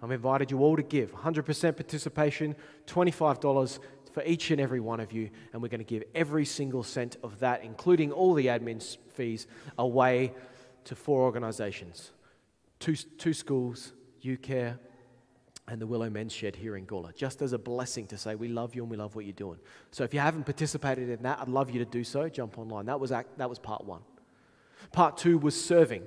I've 0.02 0.12
invited 0.12 0.52
you 0.52 0.60
all 0.60 0.76
to 0.76 0.84
give 0.84 1.13
100% 1.13 1.76
participation, 1.76 2.56
$25 2.86 3.80
for 4.12 4.24
each 4.24 4.52
and 4.52 4.60
every 4.60 4.80
one 4.80 5.00
of 5.00 5.12
you, 5.12 5.30
and 5.54 5.62
we're 5.62 5.70
going 5.70 5.80
to 5.80 5.86
give 5.86 6.04
every 6.13 6.46
single 6.46 6.84
cent 6.84 7.18
of 7.24 7.40
that, 7.40 7.63
including 7.63 8.12
all 8.12 8.34
the 8.34 8.48
admin 8.48 8.98
fees, 9.10 9.48
away 9.78 10.34
to 10.86 10.96
four 10.96 11.22
organizations 11.22 12.12
two, 12.80 12.96
two 12.96 13.34
schools, 13.34 13.94
UCare, 14.24 14.78
and 15.68 15.82
the 15.82 15.88
Willow 15.88 16.10
Men's 16.10 16.32
Shed 16.32 16.56
here 16.56 16.78
in 16.78 16.86
Gawler, 16.86 17.13
just 17.13 17.42
as 17.42 17.54
a 17.54 17.58
blessing 17.58 18.08
to 18.08 18.18
say 18.18 18.36
we 18.36 18.48
love 18.48 18.76
you 18.76 18.84
and 18.84 18.92
we 18.92 18.98
love 18.98 19.16
what 19.16 19.26
you're 19.26 19.34
doing. 19.34 19.60
So 19.92 20.04
if 20.04 20.13
you 20.13 20.20
haven't 20.20 20.44
participated 20.46 21.10
in 21.10 21.24
that, 21.24 21.40
I'd 21.42 21.50
love 21.50 21.70
you 21.70 21.80
to 21.80 21.86
do 21.86 22.04
so. 22.04 22.30
Jump 22.30 22.58
online. 22.58 22.86
That 22.86 23.00
was, 23.00 23.12
act, 23.12 23.38
that 23.38 23.50
was 23.50 23.60
part 23.60 23.84
one. 23.84 24.02
Part 24.91 25.17
two 25.17 25.38
was 25.38 25.60
serving. 25.60 26.04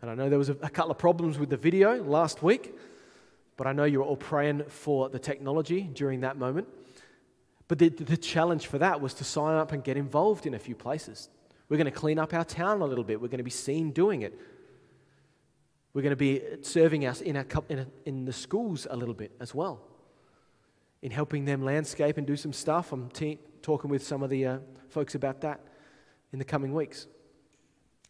And 0.00 0.10
I 0.10 0.14
know 0.14 0.28
there 0.28 0.38
was 0.38 0.48
a, 0.48 0.56
a 0.62 0.70
couple 0.70 0.90
of 0.90 0.98
problems 0.98 1.38
with 1.38 1.50
the 1.50 1.56
video 1.56 2.02
last 2.02 2.42
week, 2.42 2.74
but 3.56 3.66
I 3.66 3.72
know 3.72 3.84
you're 3.84 4.04
all 4.04 4.16
praying 4.16 4.64
for 4.68 5.08
the 5.08 5.18
technology 5.18 5.82
during 5.82 6.20
that 6.20 6.36
moment. 6.36 6.68
But 7.66 7.78
the, 7.78 7.88
the 7.90 8.16
challenge 8.16 8.66
for 8.66 8.78
that 8.78 9.00
was 9.00 9.14
to 9.14 9.24
sign 9.24 9.56
up 9.56 9.72
and 9.72 9.84
get 9.84 9.96
involved 9.96 10.46
in 10.46 10.54
a 10.54 10.58
few 10.58 10.74
places. 10.74 11.28
We're 11.68 11.76
going 11.76 11.84
to 11.84 11.90
clean 11.90 12.18
up 12.18 12.32
our 12.32 12.44
town 12.44 12.80
a 12.80 12.86
little 12.86 13.04
bit. 13.04 13.20
We're 13.20 13.28
going 13.28 13.38
to 13.38 13.44
be 13.44 13.50
seen 13.50 13.90
doing 13.90 14.22
it. 14.22 14.38
We're 15.92 16.02
going 16.02 16.10
to 16.10 16.16
be 16.16 16.40
serving 16.62 17.04
us 17.04 17.20
in, 17.20 17.36
in, 17.68 17.86
in 18.06 18.24
the 18.24 18.32
schools 18.32 18.86
a 18.88 18.96
little 18.96 19.14
bit 19.14 19.32
as 19.40 19.54
well, 19.54 19.80
in 21.02 21.10
helping 21.10 21.44
them 21.44 21.62
landscape 21.62 22.16
and 22.16 22.26
do 22.26 22.36
some 22.36 22.52
stuff. 22.52 22.92
I'm 22.92 23.10
te- 23.10 23.40
talking 23.60 23.90
with 23.90 24.02
some 24.02 24.22
of 24.22 24.30
the 24.30 24.46
uh, 24.46 24.58
folks 24.88 25.14
about 25.14 25.40
that 25.42 25.60
in 26.32 26.38
the 26.38 26.44
coming 26.44 26.72
weeks. 26.72 27.06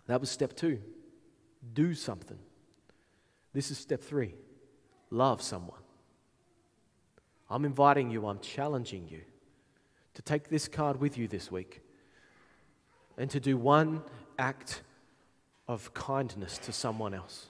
That 0.08 0.20
was 0.20 0.30
step 0.30 0.56
two 0.56 0.80
do 1.74 1.94
something. 1.94 2.38
This 3.52 3.70
is 3.70 3.78
step 3.78 4.02
three 4.02 4.34
love 5.10 5.40
someone. 5.40 5.80
I'm 7.50 7.64
inviting 7.64 8.10
you, 8.10 8.26
I'm 8.26 8.40
challenging 8.40 9.08
you 9.08 9.20
to 10.14 10.22
take 10.22 10.48
this 10.48 10.68
card 10.68 11.00
with 11.00 11.16
you 11.16 11.28
this 11.28 11.50
week 11.50 11.80
and 13.16 13.30
to 13.30 13.40
do 13.40 13.56
one 13.56 14.02
act 14.38 14.82
of 15.66 15.92
kindness 15.94 16.58
to 16.58 16.72
someone 16.72 17.14
else. 17.14 17.46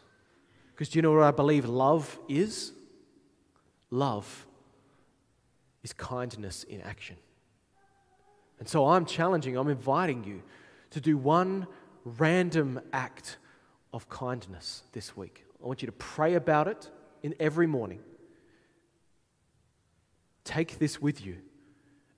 Because 0.72 0.88
do 0.88 0.98
you 0.98 1.02
know 1.02 1.12
what 1.12 1.24
I 1.24 1.32
believe 1.32 1.64
love 1.64 2.18
is? 2.28 2.72
Love 3.90 4.46
is 5.82 5.92
kindness 5.92 6.64
in 6.64 6.80
action. 6.82 7.16
And 8.60 8.68
so 8.68 8.86
I'm 8.86 9.04
challenging, 9.04 9.56
I'm 9.56 9.68
inviting 9.68 10.24
you 10.24 10.42
to 10.90 11.00
do 11.00 11.16
one 11.16 11.66
random 12.08 12.80
act 12.92 13.38
of 13.92 14.08
kindness 14.08 14.82
this 14.92 15.16
week. 15.16 15.44
I 15.62 15.66
want 15.66 15.82
you 15.82 15.86
to 15.86 15.92
pray 15.92 16.34
about 16.34 16.68
it 16.68 16.90
in 17.22 17.34
every 17.40 17.66
morning. 17.66 18.00
Take 20.44 20.78
this 20.78 21.00
with 21.00 21.24
you 21.24 21.36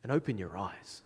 and 0.02 0.12
open 0.12 0.38
your 0.38 0.56
eyes 0.56 1.02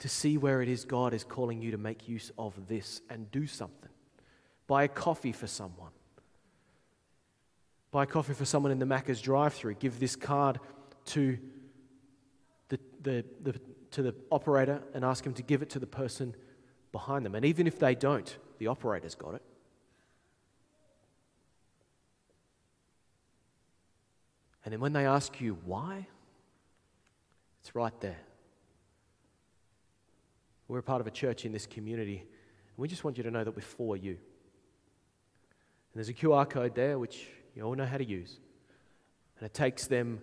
to 0.00 0.08
see 0.08 0.38
where 0.38 0.62
it 0.62 0.68
is 0.68 0.84
God 0.84 1.12
is 1.12 1.24
calling 1.24 1.60
you 1.60 1.70
to 1.72 1.78
make 1.78 2.08
use 2.08 2.32
of 2.38 2.54
this 2.68 3.00
and 3.10 3.30
do 3.30 3.46
something. 3.46 3.90
Buy 4.66 4.84
a 4.84 4.88
coffee 4.88 5.32
for 5.32 5.46
someone. 5.46 5.90
Buy 7.90 8.04
a 8.04 8.06
coffee 8.06 8.34
for 8.34 8.44
someone 8.44 8.72
in 8.72 8.78
the 8.78 8.86
Macca's 8.86 9.20
drive 9.20 9.52
through. 9.52 9.74
Give 9.74 9.98
this 9.98 10.16
card 10.16 10.60
to 11.06 11.38
the, 12.68 12.78
the, 13.02 13.24
the, 13.42 13.60
to 13.90 14.02
the 14.02 14.14
operator 14.30 14.82
and 14.94 15.04
ask 15.04 15.26
him 15.26 15.34
to 15.34 15.42
give 15.42 15.60
it 15.60 15.70
to 15.70 15.78
the 15.78 15.86
person 15.86 16.34
behind 16.92 17.24
them. 17.24 17.34
And 17.34 17.44
even 17.44 17.66
if 17.66 17.78
they 17.78 17.94
don't, 17.94 18.36
the 18.58 18.66
operator's 18.66 19.14
got 19.14 19.34
it. 19.34 19.42
And 24.64 24.72
then 24.72 24.80
when 24.80 24.92
they 24.92 25.06
ask 25.06 25.40
you 25.40 25.56
why, 25.64 26.06
it's 27.60 27.74
right 27.74 27.98
there. 28.00 28.18
We're 30.68 30.78
a 30.78 30.82
part 30.82 31.00
of 31.00 31.06
a 31.06 31.10
church 31.10 31.44
in 31.44 31.52
this 31.52 31.66
community, 31.66 32.18
and 32.18 32.76
we 32.76 32.86
just 32.86 33.02
want 33.02 33.16
you 33.16 33.24
to 33.24 33.30
know 33.30 33.42
that 33.42 33.56
we're 33.56 33.62
for 33.62 33.96
you. 33.96 34.12
And 34.12 34.18
there's 35.96 36.08
a 36.08 36.14
QR 36.14 36.48
code 36.48 36.74
there, 36.74 36.98
which 36.98 37.26
you 37.56 37.62
all 37.62 37.74
know 37.74 37.86
how 37.86 37.96
to 37.96 38.04
use. 38.04 38.38
And 39.38 39.46
it 39.46 39.54
takes 39.54 39.86
them 39.86 40.20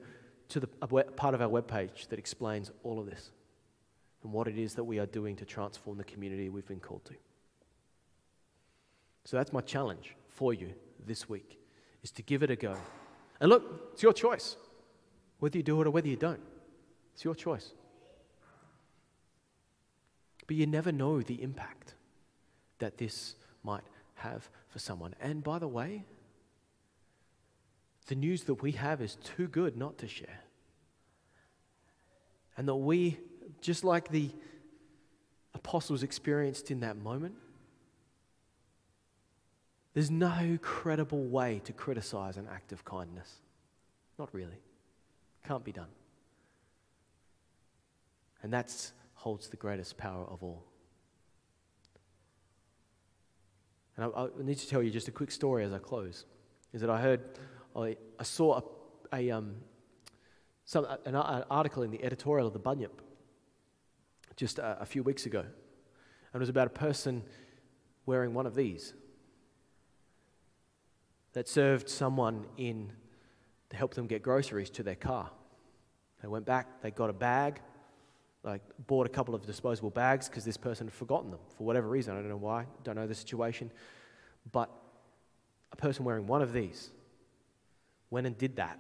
to 0.50 0.62
the 0.62 0.68
part 0.68 1.34
of 1.34 1.42
our 1.42 1.50
webpage 1.50 2.08
that 2.08 2.20
explains 2.20 2.72
all 2.84 3.00
of 3.00 3.06
this 3.06 3.32
and 4.28 4.34
what 4.34 4.50
it 4.50 4.58
is 4.58 4.74
that 4.74 4.84
we 4.84 5.00
are 5.00 5.06
doing 5.06 5.38
to 5.38 5.46
transform 5.46 5.98
the 5.98 6.04
community 6.04 6.50
we've 6.50 6.68
been 6.68 6.82
called 6.82 7.06
to. 7.06 7.14
So 9.24 9.38
that's 9.38 9.54
my 9.54 9.62
challenge 9.62 10.18
for 10.28 10.54
you 10.54 10.74
this 11.06 11.30
week 11.30 11.58
is 12.04 12.12
to 12.12 12.22
give 12.24 12.44
it 12.44 12.52
a 12.52 12.58
go. 12.58 12.76
And 13.40 13.50
look, 13.50 13.92
it's 13.94 14.04
your 14.04 14.12
choice. 14.12 14.58
Whether 15.40 15.60
you 15.60 15.64
do 15.64 15.80
it 15.80 15.88
or 15.88 15.92
whether 15.92 16.10
you 16.10 16.18
don't. 16.18 16.42
It's 17.14 17.24
your 17.24 17.36
choice. 17.36 17.72
But 20.46 20.58
you 20.58 20.68
never 20.68 20.92
know 20.92 21.22
the 21.22 21.42
impact 21.42 21.96
that 22.80 22.98
this 22.98 23.36
might 23.64 23.86
have 24.16 24.50
for 24.68 24.80
someone. 24.80 25.16
And 25.22 25.42
by 25.42 25.58
the 25.58 25.70
way, 25.70 26.04
the 28.08 28.16
news 28.16 28.44
that 28.44 28.56
we 28.56 28.74
have 28.74 29.02
is 29.02 29.16
too 29.24 29.48
good 29.48 29.78
not 29.78 29.98
to 30.00 30.08
share. 30.10 30.42
And 32.58 32.68
that 32.68 32.76
we, 32.76 33.20
just 33.62 33.84
like 33.84 34.10
the 34.10 34.30
apostles 35.54 36.04
experienced 36.04 36.72
in 36.72 36.82
that 36.82 36.98
moment, 36.98 37.36
there's 39.94 40.12
no 40.12 40.58
credible 40.62 41.26
way 41.26 41.62
to 41.66 41.74
criticize 41.74 42.38
an 42.38 42.48
act 42.52 42.72
of 42.72 42.86
kindness. 42.86 43.42
Not 44.20 44.34
really. 44.34 44.62
Can't 45.44 45.64
be 45.64 45.72
done. 45.72 45.88
And 48.44 48.54
that 48.54 48.92
holds 49.16 49.50
the 49.50 49.58
greatest 49.58 49.98
power 49.98 50.26
of 50.26 50.44
all. 50.44 50.64
And 53.96 54.06
I, 54.06 54.26
I, 54.26 54.28
need 54.44 54.60
to 54.60 54.68
tell 54.68 54.84
you 54.84 54.92
just 54.92 55.08
a 55.08 55.12
quick 55.12 55.32
story 55.32 55.66
as 55.66 55.74
I 55.74 55.80
close. 55.80 56.26
Is 56.74 56.82
that 56.82 56.90
I 56.90 57.02
heard, 57.02 57.22
I, 57.76 57.98
I 58.20 58.24
saw 58.24 58.60
a, 59.12 59.16
a 59.16 59.32
um, 59.32 59.56
some, 60.66 60.86
an, 60.86 61.16
an, 61.16 61.44
article 61.50 61.82
in 61.82 61.90
the 61.90 62.04
editorial 62.04 62.46
of 62.46 62.54
the 62.54 62.60
Bunyip 62.60 63.02
just 64.38 64.60
a, 64.60 64.78
a 64.80 64.86
few 64.86 65.04
weeks 65.04 65.26
ago. 65.26 65.42
And 65.42 65.50
it 66.34 66.40
was 66.40 66.48
about 66.48 66.68
a 66.68 66.72
person 66.72 67.24
wearing 68.06 68.34
one 68.34 68.46
of 68.46 68.56
these 68.56 68.94
that 71.34 71.50
served 71.50 71.90
someone 71.90 72.46
in 72.56 72.92
to 73.70 73.76
help 73.76 73.94
them 73.94 74.08
get 74.08 74.22
groceries 74.22 74.70
to 74.70 74.84
their 74.84 74.96
car. 74.96 75.30
They 76.22 76.28
went 76.28 76.46
back, 76.46 76.82
they 76.82 76.92
got 76.92 77.10
a 77.10 77.14
bag, 77.14 77.60
like 78.44 78.62
bought 78.88 79.06
a 79.06 79.10
couple 79.10 79.36
of 79.36 79.46
disposable 79.46 79.90
bags 79.90 80.30
because 80.30 80.46
this 80.46 80.58
person 80.58 80.88
had 80.88 80.94
forgotten 80.94 81.32
them 81.32 81.40
for 81.58 81.66
whatever 81.66 81.88
reason. 81.88 82.14
I 82.14 82.22
don't 82.22 82.30
know 82.30 82.38
why, 82.38 82.66
don't 82.84 82.96
know 82.96 83.08
the 83.08 83.16
situation. 83.16 83.72
But 84.52 84.70
a 85.72 85.76
person 85.76 86.06
wearing 86.06 86.28
one 86.28 86.42
of 86.42 86.54
these 86.54 86.90
went 88.10 88.26
and 88.26 88.38
did 88.38 88.56
that, 88.56 88.80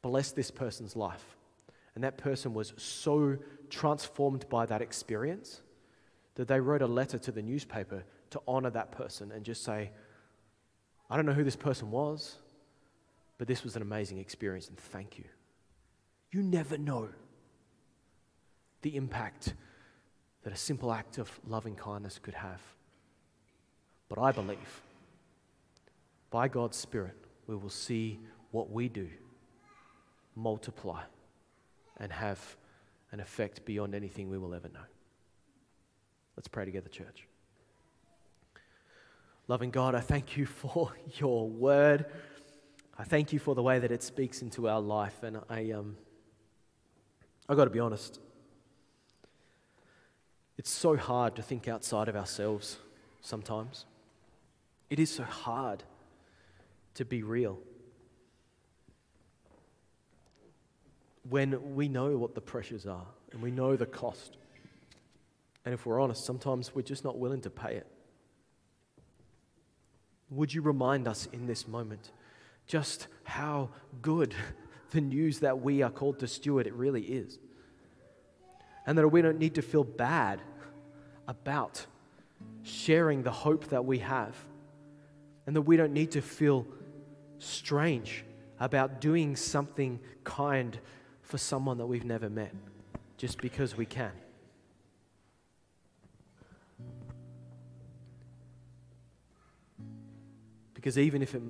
blessed 0.00 0.34
this 0.34 0.50
person's 0.50 0.96
life. 0.96 1.35
And 1.96 2.04
that 2.04 2.18
person 2.18 2.52
was 2.52 2.74
so 2.76 3.38
transformed 3.70 4.48
by 4.50 4.66
that 4.66 4.82
experience 4.82 5.62
that 6.34 6.46
they 6.46 6.60
wrote 6.60 6.82
a 6.82 6.86
letter 6.86 7.18
to 7.18 7.32
the 7.32 7.40
newspaper 7.40 8.04
to 8.30 8.40
honor 8.46 8.68
that 8.68 8.92
person 8.92 9.32
and 9.32 9.42
just 9.42 9.64
say, 9.64 9.90
I 11.08 11.16
don't 11.16 11.24
know 11.24 11.32
who 11.32 11.42
this 11.42 11.56
person 11.56 11.90
was, 11.90 12.36
but 13.38 13.48
this 13.48 13.64
was 13.64 13.76
an 13.76 13.82
amazing 13.82 14.18
experience 14.18 14.68
and 14.68 14.76
thank 14.76 15.16
you. 15.16 15.24
You 16.30 16.42
never 16.42 16.76
know 16.76 17.08
the 18.82 18.94
impact 18.94 19.54
that 20.42 20.52
a 20.52 20.56
simple 20.56 20.92
act 20.92 21.16
of 21.16 21.40
loving 21.48 21.76
kindness 21.76 22.20
could 22.22 22.34
have. 22.34 22.60
But 24.10 24.18
I 24.18 24.32
believe 24.32 24.82
by 26.30 26.46
God's 26.48 26.76
Spirit, 26.76 27.16
we 27.46 27.56
will 27.56 27.70
see 27.70 28.20
what 28.50 28.70
we 28.70 28.90
do 28.90 29.08
multiply 30.34 31.00
and 31.98 32.12
have 32.12 32.56
an 33.12 33.20
effect 33.20 33.64
beyond 33.64 33.94
anything 33.94 34.28
we 34.28 34.38
will 34.38 34.54
ever 34.54 34.68
know. 34.68 34.80
Let's 36.36 36.48
pray 36.48 36.64
together, 36.64 36.88
church. 36.88 37.26
Loving 39.48 39.70
God, 39.70 39.94
I 39.94 40.00
thank 40.00 40.36
you 40.36 40.44
for 40.44 40.92
your 41.18 41.48
word. 41.48 42.06
I 42.98 43.04
thank 43.04 43.32
you 43.32 43.38
for 43.38 43.54
the 43.54 43.62
way 43.62 43.78
that 43.78 43.92
it 43.92 44.02
speaks 44.02 44.42
into 44.42 44.68
our 44.68 44.80
life. 44.80 45.22
And 45.22 45.40
I, 45.48 45.70
um, 45.70 45.96
I 47.48 47.54
got 47.54 47.64
to 47.64 47.70
be 47.70 47.80
honest, 47.80 48.20
it's 50.58 50.70
so 50.70 50.96
hard 50.96 51.36
to 51.36 51.42
think 51.42 51.68
outside 51.68 52.08
of 52.08 52.16
ourselves 52.16 52.78
sometimes. 53.20 53.84
It 54.88 54.98
is 54.98 55.10
so 55.10 55.24
hard 55.24 55.82
to 56.94 57.04
be 57.04 57.22
real. 57.22 57.58
When 61.28 61.74
we 61.74 61.88
know 61.88 62.16
what 62.16 62.34
the 62.34 62.40
pressures 62.40 62.86
are 62.86 63.06
and 63.32 63.42
we 63.42 63.50
know 63.50 63.76
the 63.76 63.86
cost. 63.86 64.36
And 65.64 65.74
if 65.74 65.84
we're 65.84 66.00
honest, 66.00 66.24
sometimes 66.24 66.74
we're 66.74 66.82
just 66.82 67.04
not 67.04 67.18
willing 67.18 67.40
to 67.42 67.50
pay 67.50 67.74
it. 67.74 67.86
Would 70.30 70.54
you 70.54 70.62
remind 70.62 71.06
us 71.06 71.28
in 71.32 71.46
this 71.46 71.68
moment 71.68 72.10
just 72.66 73.08
how 73.24 73.70
good 74.02 74.34
the 74.90 75.00
news 75.00 75.40
that 75.40 75.60
we 75.60 75.82
are 75.82 75.90
called 75.90 76.20
to 76.20 76.28
steward 76.28 76.66
it 76.66 76.74
really 76.74 77.02
is? 77.02 77.38
And 78.86 78.96
that 78.96 79.08
we 79.08 79.20
don't 79.22 79.38
need 79.38 79.56
to 79.56 79.62
feel 79.62 79.84
bad 79.84 80.40
about 81.28 81.84
sharing 82.62 83.22
the 83.22 83.32
hope 83.32 83.66
that 83.68 83.84
we 83.84 83.98
have. 83.98 84.34
And 85.46 85.54
that 85.56 85.62
we 85.62 85.76
don't 85.76 85.92
need 85.92 86.12
to 86.12 86.22
feel 86.22 86.66
strange 87.38 88.24
about 88.58 89.00
doing 89.00 89.36
something 89.36 90.00
kind 90.24 90.78
for 91.26 91.38
someone 91.38 91.76
that 91.78 91.86
we've 91.86 92.04
never 92.04 92.30
met 92.30 92.54
just 93.16 93.40
because 93.40 93.76
we 93.76 93.84
can. 93.84 94.12
Because 100.72 100.96
even 100.96 101.22
if 101.22 101.34
it, 101.34 101.42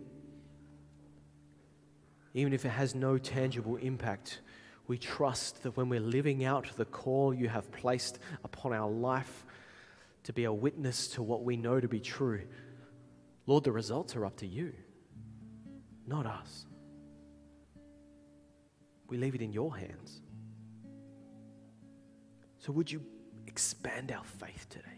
even 2.32 2.54
if 2.54 2.64
it 2.64 2.70
has 2.70 2.94
no 2.94 3.18
tangible 3.18 3.76
impact, 3.76 4.40
we 4.86 4.96
trust 4.96 5.62
that 5.62 5.76
when 5.76 5.90
we're 5.90 6.00
living 6.00 6.44
out 6.44 6.70
the 6.76 6.86
call 6.86 7.34
you 7.34 7.48
have 7.48 7.70
placed 7.70 8.18
upon 8.44 8.72
our 8.72 8.90
life 8.90 9.44
to 10.24 10.32
be 10.32 10.44
a 10.44 10.52
witness 10.52 11.06
to 11.08 11.22
what 11.22 11.44
we 11.44 11.54
know 11.54 11.80
to 11.80 11.88
be 11.88 12.00
true, 12.00 12.40
Lord, 13.46 13.64
the 13.64 13.72
results 13.72 14.16
are 14.16 14.24
up 14.24 14.36
to 14.38 14.46
you, 14.46 14.72
not 16.06 16.24
us. 16.24 16.64
We 19.08 19.16
leave 19.16 19.34
it 19.34 19.42
in 19.42 19.52
your 19.52 19.76
hands. 19.76 20.22
So, 22.58 22.72
would 22.72 22.90
you 22.90 23.02
expand 23.46 24.10
our 24.10 24.24
faith 24.24 24.66
today? 24.68 24.96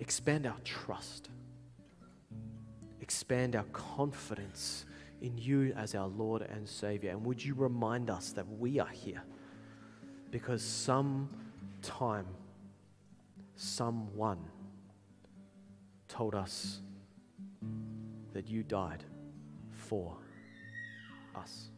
expand 0.00 0.46
our 0.46 0.56
trust, 0.64 1.28
expand 3.00 3.54
our 3.54 3.64
confidence 3.72 4.84
in 5.20 5.38
you 5.38 5.72
as 5.76 5.94
our 5.94 6.08
Lord 6.08 6.42
and 6.42 6.68
Savior. 6.68 7.10
And 7.10 7.24
would 7.24 7.44
you 7.44 7.54
remind 7.54 8.10
us 8.10 8.32
that 8.32 8.44
we 8.58 8.80
are 8.80 8.88
here 8.88 9.22
because 10.32 10.62
some 10.62 11.28
time, 11.80 12.26
someone 13.54 14.40
told 16.08 16.34
us 16.34 16.80
that 18.32 18.48
you 18.48 18.62
died 18.62 19.04
for 19.90 20.16
us. 21.34 21.68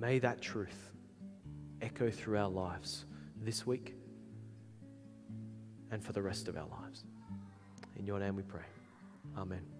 May 0.00 0.18
that 0.18 0.40
truth 0.40 0.90
echo 1.80 2.10
through 2.10 2.38
our 2.38 2.48
lives 2.48 3.04
this 3.40 3.64
week 3.64 3.94
and 5.92 6.02
for 6.02 6.12
the 6.12 6.20
rest 6.20 6.48
of 6.48 6.56
our 6.56 6.66
lives. 6.66 7.04
In 7.96 8.04
your 8.04 8.18
name 8.18 8.34
we 8.34 8.42
pray. 8.42 8.66
Amen. 9.38 9.75